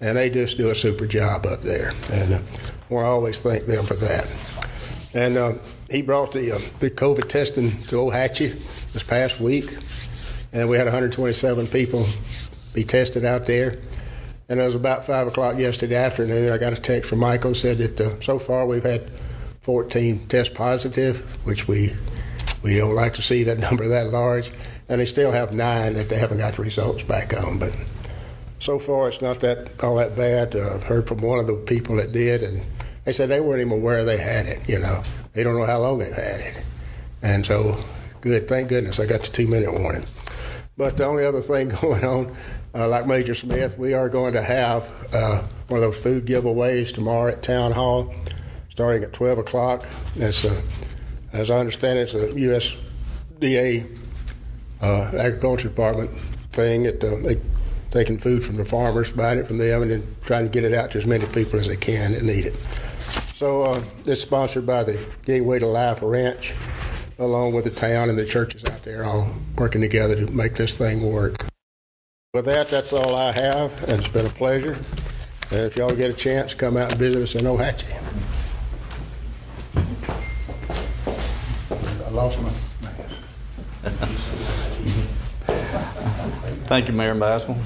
[0.00, 1.92] and they just do a super job up there.
[2.10, 2.38] And uh,
[2.88, 4.24] we always thank them for that.
[5.14, 5.52] And uh,
[5.90, 8.54] he brought the uh, the COVID testing to Ohatchee
[8.94, 9.66] this past week,
[10.54, 12.06] and we had 127 people
[12.72, 13.78] be tested out there.
[14.48, 16.50] And it was about five o'clock yesterday afternoon.
[16.50, 19.10] I got a text from Michael said that uh, so far we've had
[19.68, 21.92] 14 test positive, which we
[22.62, 24.50] we don't like to see that number that large,
[24.88, 27.58] and they still have nine that they haven't got the results back on.
[27.58, 27.76] But
[28.60, 30.56] so far, it's not that all that bad.
[30.56, 32.62] Uh, I've heard from one of the people that did, and
[33.04, 34.66] they said they weren't even aware they had it.
[34.66, 35.02] You know,
[35.34, 36.64] they don't know how long they've had it,
[37.20, 37.78] and so
[38.22, 38.48] good.
[38.48, 40.06] Thank goodness I got the two minute warning.
[40.78, 42.34] But the only other thing going on,
[42.74, 46.94] uh, like Major Smith, we are going to have uh, one of those food giveaways
[46.94, 48.14] tomorrow at Town Hall
[48.78, 49.88] starting at 12 o'clock.
[50.20, 50.32] A,
[51.32, 52.28] as I understand it, it's a
[53.40, 53.98] USDA
[54.80, 56.12] uh, Agriculture Department
[56.52, 56.84] thing.
[56.84, 57.40] It, uh, they
[57.90, 60.72] taking food from the farmers, buying it from them, and then trying to get it
[60.72, 62.54] out to as many people as they can that need it.
[63.34, 66.54] So uh, it's sponsored by the Gateway to Life Ranch,
[67.18, 70.76] along with the town and the churches out there, all working together to make this
[70.76, 71.48] thing work.
[72.32, 74.74] With that, that's all I have, and it's been a pleasure.
[75.50, 78.27] And if y'all get a chance, come out and visit us in Ohatchee.
[82.18, 82.48] Lost my
[86.66, 87.56] Thank you, Mayor Baswell.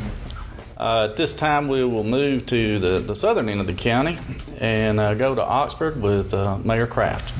[0.77, 4.19] Uh, at this time, we will move to the, the southern end of the county
[4.61, 7.33] and uh, go to Oxford with uh, Mayor Craft.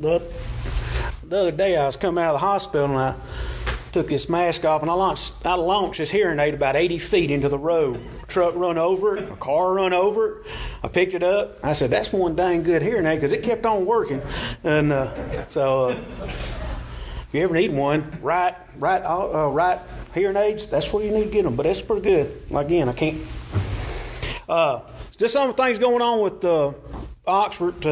[0.00, 0.22] The,
[1.28, 3.14] the other day, I was coming out of the hospital and I
[3.92, 7.30] took his mask off, and I launched, I launched his hearing aid about 80 feet
[7.30, 8.00] into the road.
[8.28, 10.46] Truck run over it, a car run over it.
[10.82, 11.64] I picked it up.
[11.64, 14.22] I said, "That's one dang good hearing aid because it kept on working."
[14.62, 19.78] And uh, so, uh, if you ever need one, right, right, uh, right
[20.14, 20.66] hearing aids.
[20.66, 21.56] That's where you need to get them.
[21.56, 22.42] But that's pretty good.
[22.54, 23.20] Again, I can't.
[24.48, 24.80] Uh,
[25.16, 26.72] just some things going on with uh,
[27.26, 27.86] Oxford.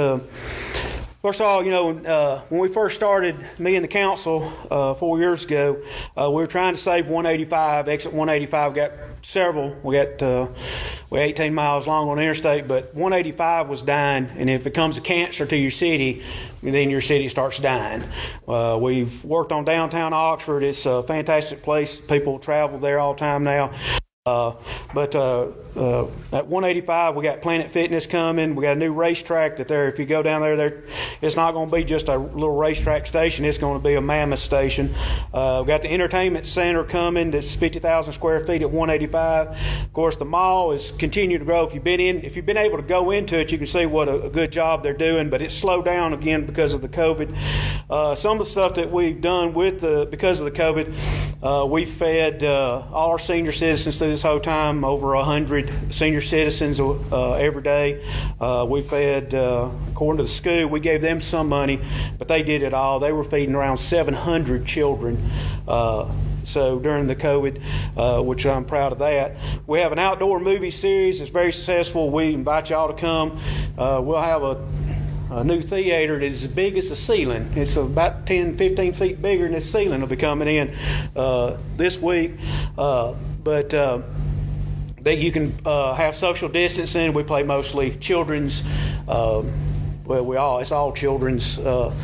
[1.21, 4.95] First of all, you know, uh, when we first started, me and the council uh,
[4.95, 5.83] four years ago,
[6.17, 7.89] uh, we were trying to save 185.
[7.89, 9.77] Exit 185 got several.
[9.83, 10.47] We got uh,
[11.11, 14.97] we 18 miles long on the interstate, but 185 was dying, and if it becomes
[14.97, 16.23] a cancer to your city,
[16.63, 18.05] then your city starts dying.
[18.47, 20.63] Uh, we've worked on downtown Oxford.
[20.63, 22.01] It's a fantastic place.
[22.01, 23.73] People travel there all the time now.
[24.29, 24.55] Uh,
[24.93, 28.55] but uh, uh, at 185, we got Planet Fitness coming.
[28.55, 29.89] We got a new RaceTrac that there.
[29.89, 30.85] If you go down there, there,
[31.23, 33.47] it's not going to be just a little RaceTrac station.
[33.47, 34.95] It's going to be a mammoth station.
[35.33, 37.31] Uh, we got the entertainment center coming.
[37.31, 39.85] That's 50,000 square feet at 185.
[39.85, 41.67] Of course, the mall is continuing to grow.
[41.67, 43.87] If you've been in, if you've been able to go into it, you can see
[43.87, 45.31] what a, a good job they're doing.
[45.31, 47.35] But it's slowed down again because of the COVID.
[47.89, 51.87] Uh, some of the stuff that we've done with the because of the COVID, we
[51.87, 57.63] fed all our senior citizens through this whole time over 100 senior citizens uh, every
[57.63, 58.05] day.
[58.41, 61.79] Uh, we fed, uh, according to the school, we gave them some money,
[62.19, 62.99] but they did it all.
[62.99, 65.25] They were feeding around 700 children.
[65.69, 66.11] Uh,
[66.43, 67.63] so during the COVID,
[67.97, 69.37] uh, which I'm proud of that.
[69.69, 72.11] We have an outdoor movie series that's very successful.
[72.11, 73.39] We invite y'all to come.
[73.79, 74.67] Uh, we'll have a
[75.31, 77.53] a new theater that is as big as the ceiling.
[77.55, 80.75] It's about 10, 15 feet bigger than the ceiling will be coming in
[81.15, 82.33] uh, this week.
[82.79, 84.03] Uh, but uh,
[85.03, 87.13] that you can uh, have social distancing.
[87.13, 88.63] We play mostly children's.
[89.09, 89.53] Um,
[90.05, 91.95] well, we all it's all children's uh,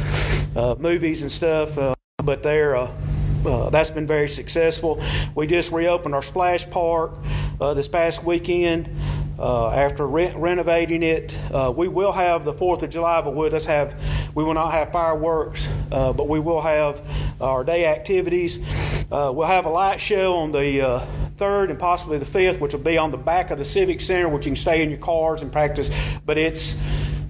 [0.56, 1.94] uh, movies and stuff, uh,
[2.24, 2.76] but they're.
[2.76, 2.90] Uh,
[3.68, 5.02] that's been very successful.
[5.34, 7.12] We just reopened our splash park
[7.58, 8.88] this past weekend.
[9.38, 13.50] Uh, after re- renovating it, uh, we will have the Fourth of July, but we'll
[13.50, 14.00] just have
[14.34, 17.02] we will not have fireworks, uh, but we will have
[17.40, 18.58] our day activities.
[19.10, 22.98] we'll have a light show on the third and possibly the fifth, which will be
[22.98, 25.50] on the back of the Civic Center, which you can stay in your cars and
[25.50, 25.90] practice.
[26.24, 26.80] But it's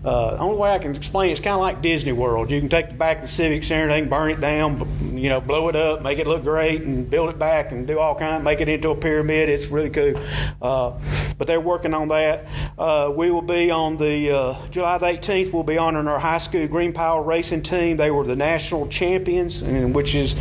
[0.04, 2.50] uh, only way I can explain it, it's kind of like Disney World.
[2.50, 5.30] You can take the back of the Civic Center, they can burn it down, you
[5.30, 8.14] know, blow it up, make it look great, and build it back and do all
[8.14, 9.48] kinds, make it into a pyramid.
[9.48, 10.14] It's really cool.
[10.60, 10.98] Uh,
[11.38, 12.46] but they're working on that.
[12.76, 15.54] Uh, we will be on the uh, July the 18th.
[15.54, 17.96] We'll be honoring our high school Green Power racing team.
[17.96, 20.34] They were the national champions, and which is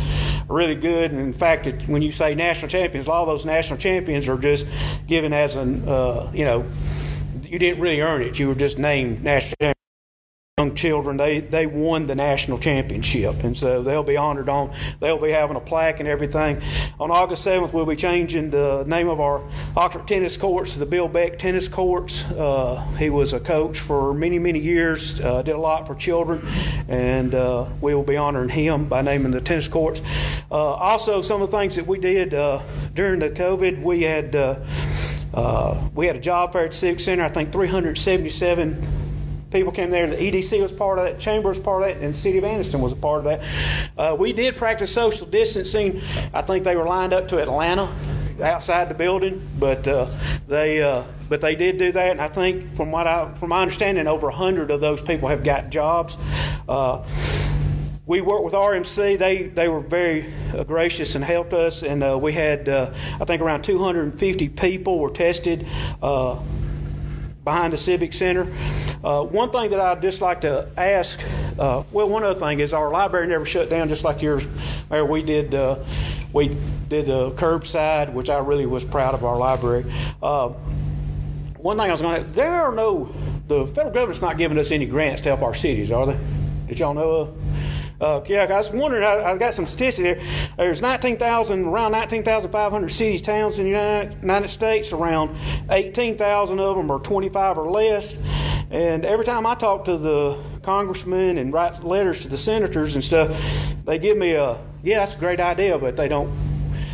[0.48, 1.10] really good.
[1.10, 4.28] And in fact, it, when you say national champions, a lot of those national champions
[4.28, 4.66] are just
[5.06, 6.66] given as an, uh, you know,
[7.42, 8.38] you didn't really earn it.
[8.38, 9.73] You were just named national champion
[10.64, 13.44] young children they they won the national championship.
[13.44, 16.60] And so they'll be honored on they'll be having a plaque and everything.
[16.98, 19.42] On august 7th we'll be changing the name of our
[19.76, 22.24] oxford tennis courts to the bill beck tennis courts.
[22.32, 26.46] Uh, he was a coach for many many years uh, did a lot for children
[26.88, 30.00] and uh, we will be honoring him by naming the tennis courts.
[30.50, 32.60] Uh, also some of the things that we did uh,
[32.94, 37.28] during the covid we had uh, we had a job fair at civic center i
[37.28, 39.03] think 377
[39.54, 40.04] people came there.
[40.04, 42.36] And the EDC was part of that, Chamber was part of that, and the City
[42.38, 43.42] of Anniston was a part of that.
[43.96, 46.02] Uh, we did practice social distancing.
[46.34, 47.88] I think they were lined up to Atlanta
[48.42, 50.06] outside the building, but uh,
[50.48, 53.62] they uh, but they did do that, and I think from what I from my
[53.62, 56.18] understanding, over hundred of those people have got jobs.
[56.68, 57.06] Uh,
[58.06, 59.18] we worked with RMC.
[59.18, 60.34] They they were very
[60.66, 65.10] gracious and helped us, and uh, we had uh, I think around 250 people were
[65.10, 65.66] tested
[66.02, 66.42] uh,
[67.44, 68.46] behind the Civic Center.
[69.04, 71.20] Uh, one thing that I'd just like to ask,
[71.58, 74.46] uh, well, one other thing is our library never shut down, just like yours.
[74.90, 75.78] Mayor, we did uh,
[76.32, 76.48] we
[76.88, 79.84] did the curbside, which I really was proud of our library.
[80.22, 80.48] Uh,
[81.58, 83.14] one thing I was going to, there are no,
[83.48, 86.18] the federal government's not giving us any grants to help our cities, are they?
[86.68, 87.43] Did y'all know of?
[88.00, 89.04] Uh, yeah, I was wondering.
[89.04, 90.48] I, have got some statistics here.
[90.56, 94.92] There's 19,000, around 19,500 cities, towns in the United, United States.
[94.92, 95.36] Around
[95.70, 98.16] 18,000 of them are 25 or less.
[98.70, 103.04] And every time I talk to the congressmen and write letters to the senators and
[103.04, 103.30] stuff,
[103.84, 106.30] they give me a yeah, that's a great idea, but they don't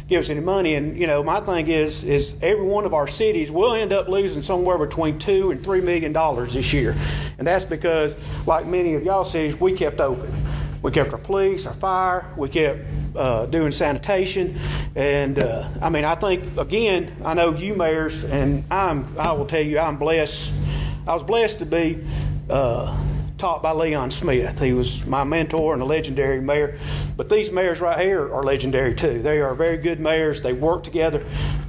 [0.08, 0.74] give us any money.
[0.74, 4.08] And you know, my thing is, is every one of our cities will end up
[4.08, 6.94] losing somewhere between two and three million dollars this year,
[7.38, 8.14] and that's because,
[8.46, 10.32] like many of y'all cities, we kept open.
[10.82, 12.80] We kept our police, our fire, we kept
[13.14, 14.58] uh, doing sanitation,
[14.94, 19.46] and uh, I mean, I think again, I know you mayors, and I'm, I will
[19.46, 20.50] tell you, I'm blessed.
[21.06, 22.02] I was blessed to be
[22.48, 22.96] uh,
[23.36, 24.58] taught by Leon Smith.
[24.58, 26.78] He was my mentor and a legendary mayor.
[27.14, 29.20] But these mayors right here are legendary too.
[29.20, 30.40] They are very good mayors.
[30.40, 31.22] They work together,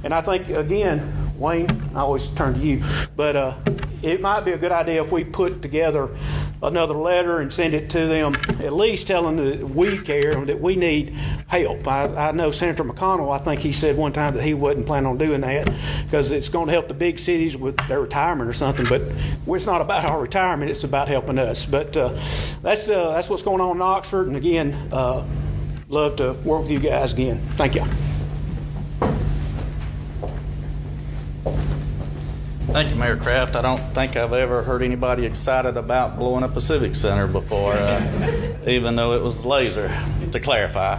[0.04, 2.82] and I think again, Wayne, I always turn to you,
[3.14, 3.56] but uh,
[4.02, 6.08] it might be a good idea if we put together
[6.62, 10.48] another letter and send it to them, at least telling them that we care and
[10.48, 11.10] that we need
[11.48, 11.86] help.
[11.86, 15.08] I, I know Senator McConnell, I think he said one time that he wasn't planning
[15.08, 15.70] on doing that
[16.04, 18.86] because it's going to help the big cities with their retirement or something.
[18.86, 19.02] But
[19.46, 21.66] it's not about our retirement; it's about helping us.
[21.66, 22.10] But uh,
[22.62, 24.28] that's uh, that's what's going on in Oxford.
[24.28, 25.26] And again, uh,
[25.88, 27.38] love to work with you guys again.
[27.38, 28.11] Thank you.
[32.72, 33.54] Thank you, Mayor Craft.
[33.54, 37.74] I don't think I've ever heard anybody excited about blowing up a civic center before,
[37.74, 39.94] uh, even though it was laser,
[40.32, 40.94] to clarify.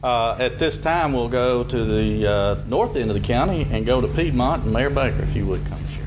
[0.00, 3.84] Uh, at this time, we'll go to the uh, north end of the county and
[3.84, 4.62] go to Piedmont.
[4.62, 6.04] And Mayor Baker, if you would come share.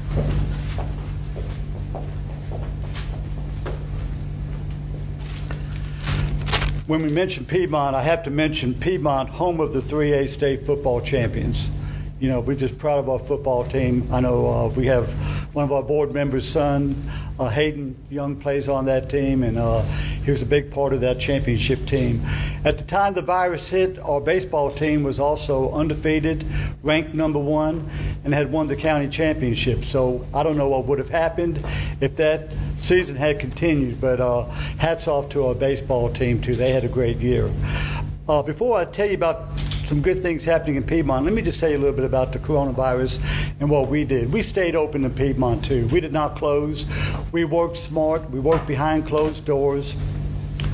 [6.88, 11.02] When we mention Piedmont, I have to mention Piedmont, home of the 3A state football
[11.02, 11.70] champions.
[12.22, 14.08] You know, we're just proud of our football team.
[14.12, 15.10] I know uh, we have
[15.56, 16.96] one of our board members' son,
[17.40, 21.02] uh, Hayden Young, plays on that team, and uh, he was a big part of
[21.02, 22.22] that championship team.
[22.64, 26.46] At the time the virus hit, our baseball team was also undefeated,
[26.84, 27.90] ranked number one,
[28.24, 29.84] and had won the county championship.
[29.84, 31.58] So I don't know what would have happened
[32.02, 34.44] if that season had continued, but uh,
[34.78, 36.54] hats off to our baseball team, too.
[36.54, 37.50] They had a great year.
[38.30, 39.58] Uh, before I tell you about
[39.92, 42.32] some good things happening in Piedmont, let me just tell you a little bit about
[42.32, 43.22] the coronavirus
[43.60, 44.32] and what we did.
[44.32, 45.86] We stayed open in Piedmont, too.
[45.88, 46.86] We did not close.
[47.34, 48.30] We worked smart.
[48.30, 49.94] We worked behind closed doors.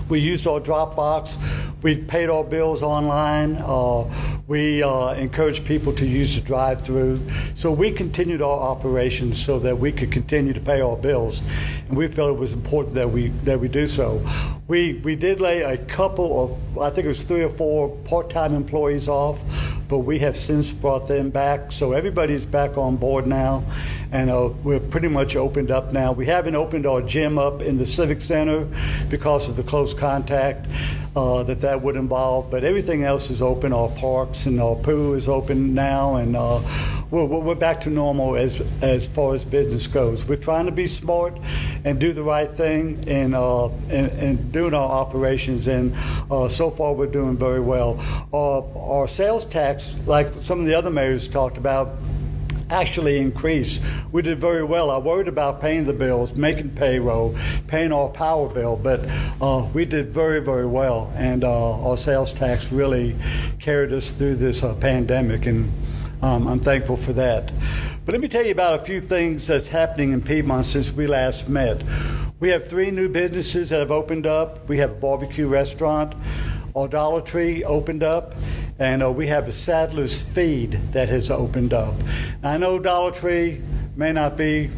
[0.08, 1.36] We used our Dropbox.
[1.82, 3.56] We paid our bills online.
[3.56, 4.04] Uh,
[4.46, 7.20] we uh, encouraged people to use the drive-through.
[7.56, 11.42] So we continued our operations so that we could continue to pay our bills,
[11.88, 14.26] and we felt it was important that we that we do so.
[14.68, 18.54] We we did lay a couple of I think it was three or four part-time
[18.54, 19.42] employees off,
[19.88, 21.72] but we have since brought them back.
[21.72, 23.64] So everybody's back on board now,
[24.12, 26.12] and uh, we're pretty much opened up now.
[26.12, 28.68] We haven't opened our gym up in the Civic Center
[29.10, 30.68] because of the close contact
[31.16, 33.74] uh, that that would involve, but everything else is open.
[33.74, 36.62] Our parks and our pool is open now, and uh,
[37.10, 40.26] we're, we're back to normal as as far as business goes.
[40.26, 41.38] We're trying to be smart
[41.84, 45.96] and do the right thing and uh, and, and doing our operations, and
[46.30, 47.98] uh, so far we're doing very well.
[48.32, 51.96] Uh, our sales tax, like some of the other mayors talked about
[52.70, 53.82] actually increased.
[54.12, 54.92] We did very well.
[54.92, 57.36] I worried about paying the bills, making payroll,
[57.68, 59.02] paying our power bill, but
[59.42, 61.12] uh, we did very, very well.
[61.16, 63.16] And uh, our sales tax really
[63.60, 65.72] carried us through this uh, pandemic, and
[66.22, 67.52] um, I'm thankful for that.
[68.06, 71.08] But let me tell you about a few things that's happening in Piedmont since we
[71.08, 71.84] last met.
[72.40, 74.70] We have three new businesses that have opened up.
[74.70, 76.14] We have a barbecue restaurant.
[76.76, 78.36] Our Dollar Tree opened up,
[78.80, 81.96] and uh, we have a Sadler's Feed that has opened up.
[82.44, 83.62] I know Dollar Tree
[83.96, 84.70] may not be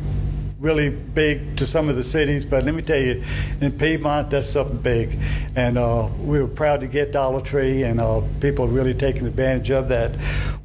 [0.59, 3.23] really big to some of the cities, but let me tell you,
[3.61, 5.17] in Piedmont, that's something big.
[5.55, 9.25] And uh, we were proud to get Dollar Tree, and uh, people are really taking
[9.25, 10.11] advantage of that.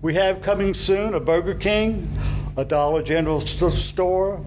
[0.03, 2.11] We have coming soon a Burger King,
[2.57, 4.45] a Dollar General store,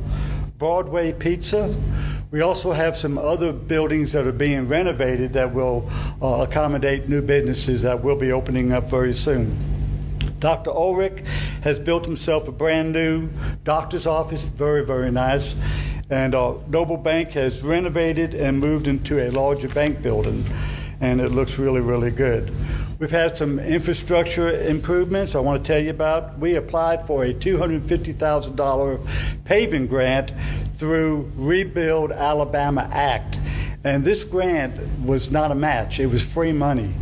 [0.57, 1.73] Broadway Pizza.
[2.29, 5.89] We also have some other buildings that are being renovated that will
[6.21, 9.55] uh, accommodate new businesses that will be opening up very soon.
[10.39, 10.71] Dr.
[10.71, 11.25] Ulrich
[11.63, 13.29] has built himself a brand new
[13.63, 15.55] doctor's office, very, very nice.
[16.09, 20.43] And uh, Noble Bank has renovated and moved into a larger bank building,
[20.99, 22.53] and it looks really, really good.
[22.99, 26.39] We've had some infrastructure improvements I want to tell you about.
[26.39, 29.07] We applied for a $250,000
[29.45, 30.31] paving grant
[30.77, 33.37] through Rebuild Alabama Act.
[33.83, 36.93] And this grant was not a match, it was free money.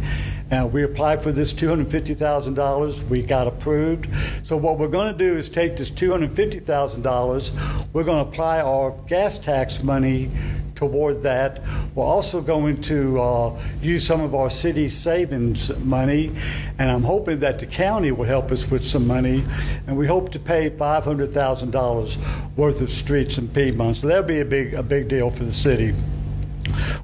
[0.51, 3.09] Uh, we applied for this $250,000.
[3.09, 4.07] We got approved.
[4.43, 8.91] So, what we're going to do is take this $250,000, we're going to apply our
[9.07, 10.29] gas tax money
[10.75, 11.63] toward that.
[11.95, 16.31] We're also going to uh, use some of our city savings money,
[16.77, 19.43] and I'm hoping that the county will help us with some money.
[19.87, 23.97] And we hope to pay $500,000 worth of streets in Piedmont.
[23.97, 25.93] So that'll be a big, a big deal for the city.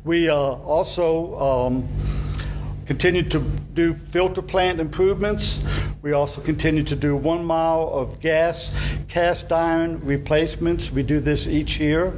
[0.03, 1.87] We uh, also um,
[2.85, 3.39] continue to
[3.73, 5.63] do filter plant improvements.
[6.01, 8.73] We also continue to do one mile of gas
[9.07, 10.91] cast iron replacements.
[10.91, 12.13] We do this each year.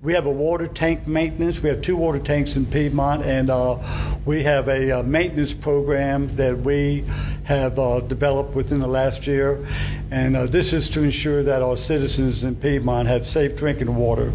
[0.00, 1.60] We have a water tank maintenance.
[1.60, 3.78] We have two water tanks in Piedmont, and uh,
[4.24, 7.04] we have a uh, maintenance program that we
[7.42, 9.66] have uh, developed within the last year.
[10.12, 14.32] And uh, this is to ensure that our citizens in Piedmont have safe drinking water.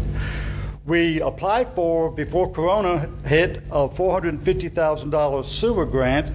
[0.84, 6.30] We applied for, before Corona hit, a $450,000 sewer grant,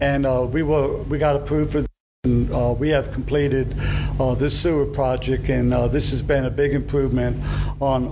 [0.00, 1.84] and uh, we, were, we got approved for
[2.24, 3.74] and uh, we have completed
[4.18, 7.42] uh, this sewer project, and uh, this has been a big improvement
[7.80, 8.08] on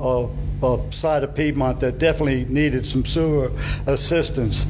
[0.62, 3.52] a side of Piedmont that definitely needed some sewer
[3.86, 4.66] assistance.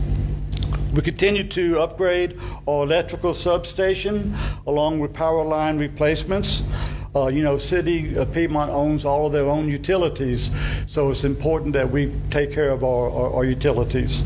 [0.92, 4.34] We continue to upgrade our electrical substation
[4.66, 6.62] along with power line replacements.
[7.14, 10.50] Uh, you know, City of Piedmont owns all of their own utilities,
[10.86, 14.24] so it's important that we take care of our, our, our utilities.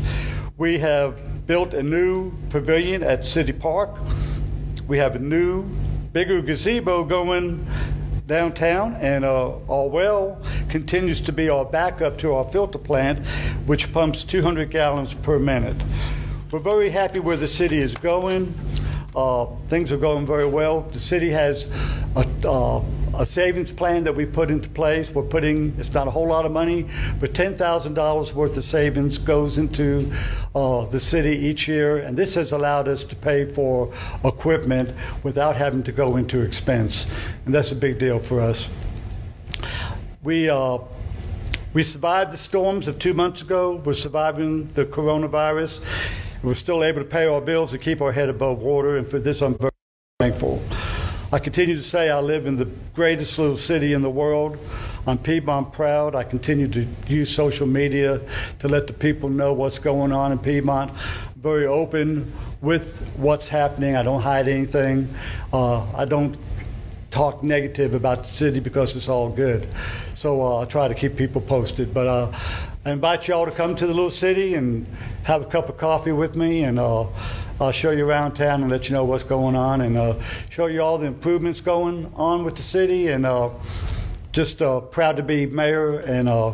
[0.57, 3.89] We have built a new pavilion at City Park.
[4.87, 5.63] We have a new,
[6.13, 7.65] bigger gazebo going
[8.31, 13.19] downtown, and uh, our well continues to be our backup to our filter plant,
[13.65, 15.75] which pumps 200 gallons per minute.
[16.49, 18.53] We're very happy where the city is going.
[19.13, 20.79] Uh, things are going very well.
[20.79, 21.69] The city has
[22.15, 22.81] a, uh,
[23.15, 25.11] a savings plan that we put into place.
[25.11, 26.87] We're putting, it's not a whole lot of money,
[27.19, 30.11] but $10,000 worth of savings goes into
[30.55, 31.97] uh, the city each year.
[31.97, 33.93] And this has allowed us to pay for
[34.23, 34.93] equipment
[35.23, 37.05] without having to go into expense.
[37.45, 38.69] And that's a big deal for us.
[40.23, 40.79] We, uh,
[41.73, 43.75] we survived the storms of two months ago.
[43.75, 45.81] We're surviving the coronavirus.
[46.43, 49.19] We're still able to pay our bills and keep our head above water, and for
[49.19, 49.71] this I'm very
[50.19, 50.61] thankful.
[51.33, 54.57] I continue to say I live in the greatest little city in the world.
[55.07, 56.13] I'm Piedmont proud.
[56.13, 58.19] I continue to use social media
[58.59, 60.91] to let the people know what's going on in Piedmont.
[60.91, 63.95] I'm very open with what's happening.
[63.95, 65.07] I don't hide anything.
[65.53, 66.37] Uh, I don't
[67.11, 69.69] talk negative about the city because it's all good.
[70.15, 71.93] So uh, I try to keep people posted.
[71.93, 72.31] But uh,
[72.83, 74.85] I invite you all to come to the little city and
[75.23, 77.05] have a cup of coffee with me, and uh,
[77.61, 80.65] I'll show you around town and let you know what's going on, and uh, show
[80.65, 83.51] you all the improvements going on with the city, and uh,
[84.31, 86.53] just uh, proud to be mayor, and uh,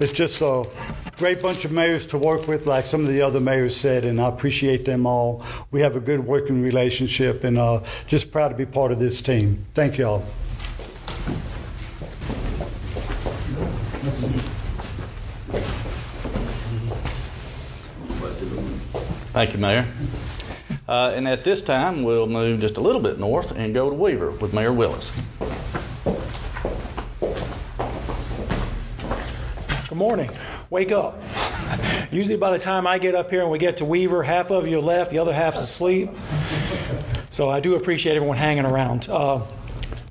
[0.00, 0.64] it's just a
[1.16, 4.20] great bunch of mayors to work with, like some of the other mayors said, and
[4.20, 5.44] I appreciate them all.
[5.70, 9.22] We have a good working relationship, and uh, just proud to be part of this
[9.22, 9.64] team.
[9.74, 10.24] Thank you all.
[19.32, 19.86] Thank you, Mayor.
[20.90, 23.94] Uh, and at this time, we'll move just a little bit north and go to
[23.94, 25.14] Weaver with Mayor Willis.
[29.88, 30.28] Good morning.
[30.68, 31.22] Wake up.
[32.10, 34.66] Usually, by the time I get up here and we get to Weaver, half of
[34.66, 36.10] you are left, the other half's asleep.
[37.30, 39.08] So I do appreciate everyone hanging around.
[39.08, 39.42] Uh,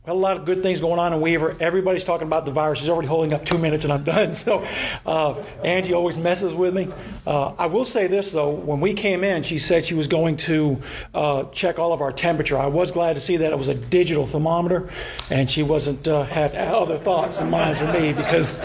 [0.10, 1.56] got a lot of good things going on in Weaver.
[1.60, 2.80] Everybody's talking about the virus.
[2.80, 4.34] She's already holding up two minutes and I'm done.
[4.40, 4.66] So
[5.06, 6.88] uh, Angie always messes with me.
[7.28, 10.38] Uh, I will say this though: when we came in, she said she was going
[10.38, 10.82] to
[11.14, 12.58] uh, check all of our temperature.
[12.58, 14.90] I was glad to see that it was a digital thermometer,
[15.30, 18.60] and she wasn't uh, had other thoughts in mind for me because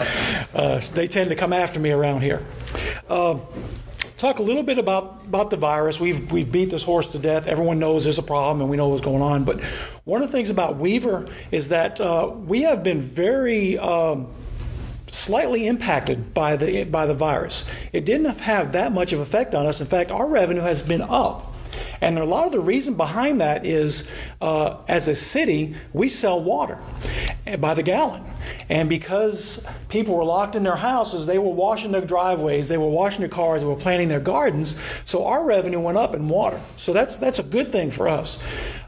[0.55, 2.41] uh, they tend to come after me around here.
[4.17, 5.99] Talk a little bit about, about the virus.
[5.99, 7.47] We've, we've beat this horse to death.
[7.47, 9.43] Everyone knows there's a problem and we know what's going on.
[9.43, 9.61] But
[10.05, 14.27] one of the things about Weaver is that uh, we have been very um,
[15.07, 17.69] slightly impacted by the, by the virus.
[17.91, 19.81] It didn't have that much of effect on us.
[19.81, 21.53] In fact, our revenue has been up.
[22.01, 24.11] And a lot of the reason behind that is
[24.41, 26.77] uh, as a city, we sell water
[27.59, 28.23] by the gallon.
[28.69, 32.89] And because people were locked in their houses, they were washing their driveways, they were
[32.89, 34.79] washing their cars, they were planting their gardens.
[35.05, 36.59] So our revenue went up in water.
[36.77, 38.43] So that's that's a good thing for us.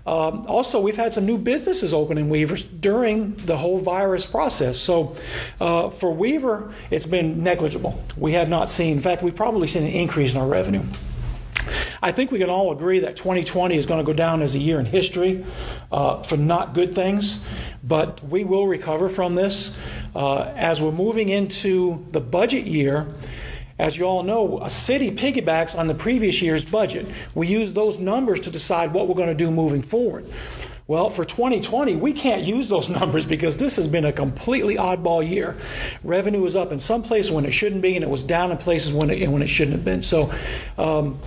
[0.07, 4.79] Um, also, we've had some new businesses open in Weaver during the whole virus process.
[4.79, 5.17] So
[5.59, 8.01] uh, for Weaver, it's been negligible.
[8.15, 10.83] We have not seen, in fact, we've probably seen an increase in our revenue.
[12.01, 14.59] I think we can all agree that 2020 is going to go down as a
[14.59, 15.45] year in history
[15.91, 17.47] uh, for not good things,
[17.83, 19.79] but we will recover from this.
[20.15, 23.07] Uh, as we're moving into the budget year,
[23.79, 27.05] as you all know, a city piggybacks on the previous year's budget.
[27.35, 30.25] We use those numbers to decide what we're going to do moving forward.
[30.87, 35.27] Well, for 2020, we can't use those numbers because this has been a completely oddball
[35.27, 35.57] year.
[36.03, 38.57] Revenue was up in some places when it shouldn't be, and it was down in
[38.57, 40.01] places when it, when it shouldn't have been.
[40.01, 40.31] So,
[40.77, 41.19] um,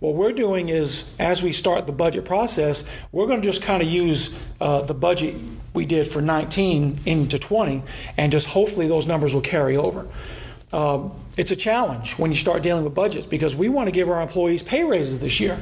[0.00, 3.82] what we're doing is, as we start the budget process, we're going to just kind
[3.82, 5.34] of use uh, the budget
[5.72, 7.82] we did for 19 into 20,
[8.16, 10.06] and just hopefully those numbers will carry over.
[10.72, 14.10] Um, it's a challenge when you start dealing with budgets because we want to give
[14.10, 15.58] our employees pay raises this year.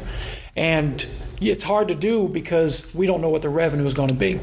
[0.56, 1.04] And
[1.40, 4.40] it's hard to do because we don't know what the revenue is going to be.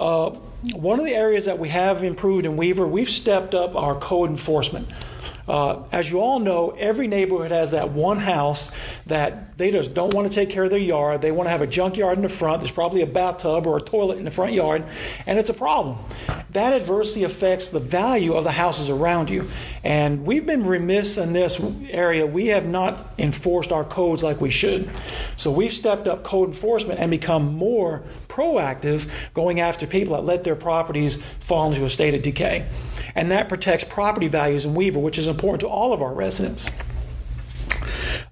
[0.00, 0.30] Uh,
[0.74, 4.30] one of the areas that we have improved in Weaver, we've stepped up our code
[4.30, 4.92] enforcement.
[5.48, 8.70] Uh, as you all know, every neighborhood has that one house
[9.06, 11.22] that they just don't want to take care of their yard.
[11.22, 12.60] They want to have a junkyard in the front.
[12.60, 14.84] There's probably a bathtub or a toilet in the front yard,
[15.26, 15.96] and it's a problem.
[16.50, 19.46] That adversely affects the value of the houses around you.
[19.82, 22.26] And we've been remiss in this area.
[22.26, 24.90] We have not enforced our codes like we should.
[25.36, 30.44] So we've stepped up code enforcement and become more proactive going after people that let
[30.44, 32.66] their properties fall into a state of decay
[33.14, 36.70] and that protects property values in Weaver, which is important to all of our residents.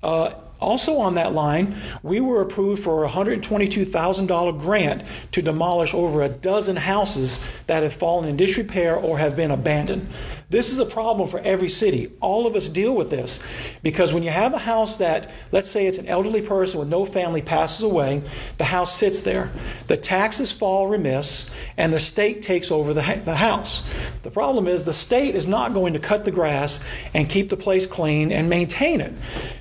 [0.03, 5.03] Uh, also, on that line, we were approved for a $122,000 grant
[5.33, 10.09] to demolish over a dozen houses that have fallen in disrepair or have been abandoned.
[10.49, 12.13] This is a problem for every city.
[12.21, 13.43] All of us deal with this
[13.83, 17.05] because when you have a house that, let's say it's an elderly person with no
[17.05, 18.23] family passes away,
[18.57, 19.51] the house sits there.
[19.89, 23.85] The taxes fall remiss and the state takes over the, the house.
[24.23, 26.83] The problem is the state is not going to cut the grass
[27.13, 29.13] and keep the place clean and maintain it.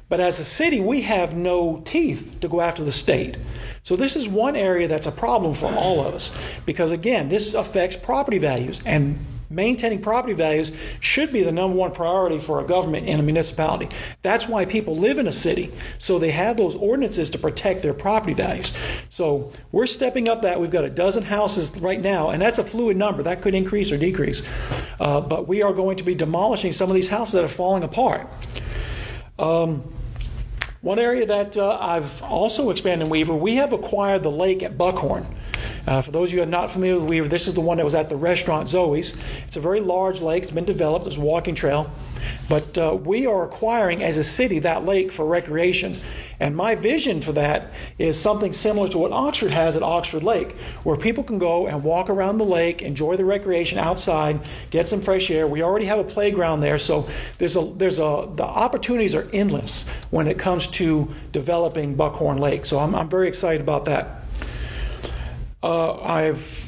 [0.08, 3.38] But as a city, we have no teeth to go after the state.
[3.84, 6.32] So this is one area that's a problem for all of us
[6.66, 9.18] because again, this affects property values and
[9.50, 13.88] maintaining property values should be the number one priority for a government and a municipality.
[14.22, 15.72] That's why people live in a city.
[16.00, 18.74] So they have those ordinances to protect their property values.
[19.10, 20.60] So we're stepping up that.
[20.60, 23.24] We've got a dozen houses right now, and that's a fluid number.
[23.24, 24.42] That could increase or decrease.
[25.00, 27.84] Uh, but we are going to be demolishing some of these houses that are falling
[27.84, 28.28] apart.
[29.38, 29.84] Um,
[30.86, 34.78] one area that uh, I've also expanded in Weaver, we have acquired the lake at
[34.78, 35.26] Buckhorn.
[35.88, 37.78] Uh, for those of you who are not familiar with Weaver, this is the one
[37.78, 39.14] that was at the restaurant Zoe's.
[39.44, 40.44] It's a very large lake.
[40.44, 41.06] It's been developed.
[41.06, 41.92] It's a walking trail.
[42.50, 45.96] But uh, we are acquiring as a city that lake for recreation.
[46.40, 50.54] And my vision for that is something similar to what Oxford has at Oxford Lake,
[50.84, 55.02] where people can go and walk around the lake, enjoy the recreation outside, get some
[55.02, 55.48] fresh air.
[55.48, 57.08] We already have a playground there, so
[57.38, 62.66] there's a there's a the opportunities are endless when it comes to developing Buckhorn Lake.
[62.66, 64.25] So I'm, I'm very excited about that.
[65.66, 66.65] Uh, I've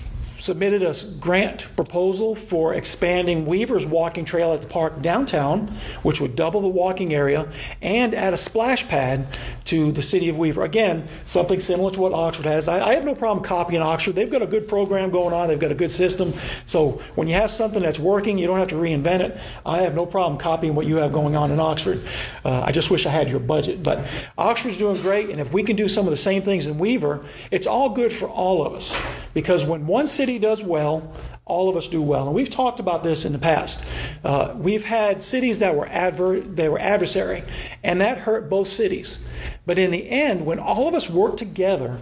[0.47, 5.67] submitted a grant proposal for expanding Weaver's walking trail at the park downtown,
[6.03, 10.37] which would double the walking area, and add a splash pad to the city of
[10.37, 10.63] Weaver.
[10.63, 12.69] Again, something similar to what Oxford has.
[12.69, 14.15] I, I have no problem copying Oxford.
[14.15, 16.31] They've got a good program going on, they've got a good system.
[16.65, 19.37] So when you have something that's working, you don't have to reinvent it.
[19.65, 22.01] I have no problem copying what you have going on in Oxford.
[22.45, 23.83] Uh, I just wish I had your budget.
[23.83, 23.99] But
[24.37, 27.25] Oxford's doing great, and if we can do some of the same things in Weaver,
[27.51, 28.95] it's all good for all of us.
[29.37, 31.13] Because when one city does well,
[31.45, 32.25] all of us do well.
[32.25, 33.85] And we've talked about this in the past.
[34.23, 37.43] Uh, we've had cities that were adver- they were adversary,
[37.83, 39.23] and that hurt both cities.
[39.63, 41.99] But in the end, when all of us work together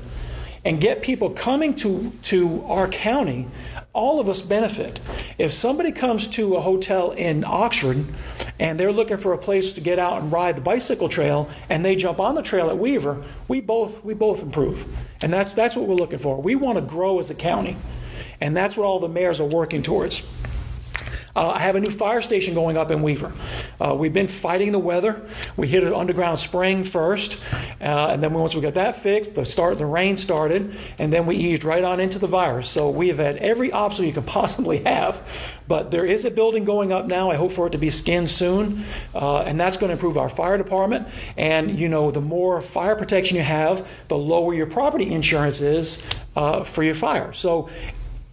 [0.65, 3.47] and get people coming to, to our county,
[3.93, 4.99] all of us benefit.
[5.37, 8.03] If somebody comes to a hotel in Oxford
[8.59, 11.85] and they're looking for a place to get out and ride the bicycle trail and
[11.85, 14.85] they jump on the trail at Weaver, we both we both improve.
[15.21, 16.41] And that's that's what we're looking for.
[16.41, 17.77] We want to grow as a county.
[18.41, 20.27] And that's what all the mayors are working towards.
[21.35, 23.33] Uh, I have a new fire station going up in Weaver.
[23.79, 25.21] Uh, we've been fighting the weather.
[25.57, 27.43] We hit an underground spring first,
[27.81, 31.25] uh, and then once we got that fixed, the start the rain started, and then
[31.25, 32.69] we eased right on into the virus.
[32.69, 35.55] So we have had every obstacle you can possibly have.
[35.67, 37.31] But there is a building going up now.
[37.31, 40.29] I hope for it to be skinned soon, uh, and that's going to improve our
[40.29, 41.05] fire department.
[41.35, 46.07] And you know, the more fire protection you have, the lower your property insurance is
[46.37, 47.33] uh, for your fire.
[47.33, 47.69] So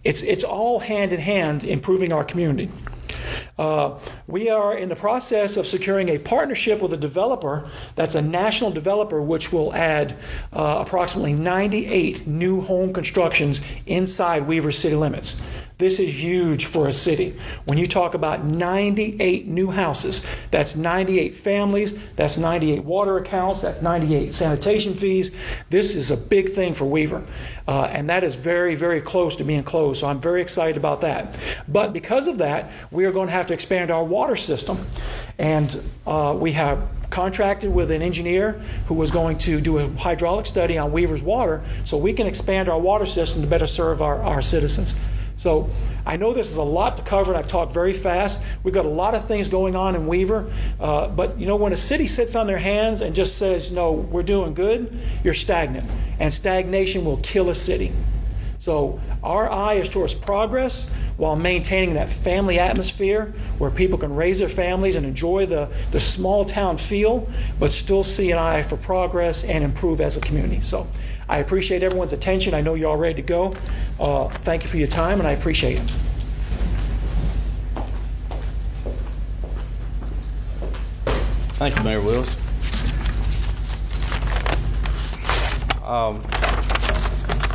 [0.05, 2.69] it's, it's all hand in hand improving our community.
[3.57, 3.97] Uh,
[4.27, 8.71] we are in the process of securing a partnership with a developer that's a national
[8.71, 10.15] developer, which will add
[10.51, 15.41] uh, approximately 98 new home constructions inside Weaver city limits.
[15.83, 17.35] This is huge for a city.
[17.65, 23.81] When you talk about 98 new houses, that's 98 families, that's 98 water accounts, that's
[23.81, 25.35] 98 sanitation fees.
[25.69, 27.21] This is a big thing for Weaver.
[27.67, 29.99] Uh, and that is very, very close to being closed.
[29.99, 31.37] So I'm very excited about that.
[31.67, 34.77] But because of that, we are going to have to expand our water system.
[35.37, 38.53] And uh, we have contracted with an engineer
[38.87, 42.69] who was going to do a hydraulic study on Weaver's water so we can expand
[42.69, 44.95] our water system to better serve our, our citizens.
[45.37, 45.69] So
[46.05, 48.41] I know this is a lot to cover, and I've talked very fast.
[48.63, 51.73] We've got a lot of things going on in Weaver, uh, but you know, when
[51.73, 55.89] a city sits on their hands and just says, "No, we're doing good," you're stagnant,
[56.19, 57.91] and stagnation will kill a city.
[58.63, 64.39] So our eye is towards progress while maintaining that family atmosphere where people can raise
[64.39, 67.27] their families and enjoy the, the small town feel,
[67.59, 70.61] but still see an eye for progress and improve as a community.
[70.61, 70.87] So
[71.27, 72.53] I appreciate everyone's attention.
[72.53, 73.53] I know you're all ready to go.
[73.99, 75.91] Uh, thank you for your time, and I appreciate it.
[81.59, 82.37] Thank you, Mayor Willis.
[85.85, 86.21] Um,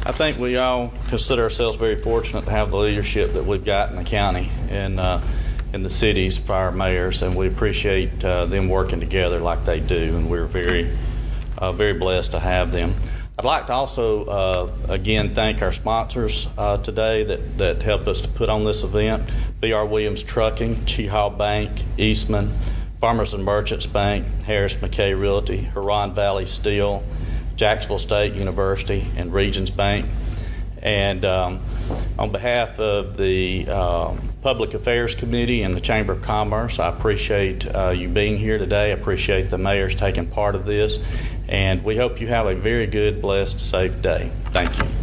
[0.08, 3.90] I think we all consider ourselves very fortunate to have the leadership that we've got
[3.90, 5.20] in the county and uh,
[5.74, 10.16] in the cities our mayors, and we appreciate uh, them working together like they do,
[10.16, 10.90] and we're very,
[11.58, 12.94] uh, very blessed to have them.
[13.38, 18.22] I'd like to also, uh, again, thank our sponsors uh, today that, that helped us
[18.22, 19.28] to put on this event
[19.60, 19.84] B.R.
[19.84, 22.50] Williams Trucking, Cheaha Bank, Eastman,
[22.98, 27.04] Farmers and Merchants Bank, Harris McKay Realty, Huron Valley Steel,
[27.58, 30.06] Jacksonville State University, and Regions Bank.
[30.80, 31.60] And um,
[32.18, 37.66] on behalf of the uh, Public Affairs Committee and the Chamber of Commerce, I appreciate
[37.66, 38.92] uh, you being here today.
[38.92, 41.04] I appreciate the mayors taking part of this.
[41.48, 44.30] And we hope you have a very good, blessed, safe day.
[44.46, 44.97] Thank you.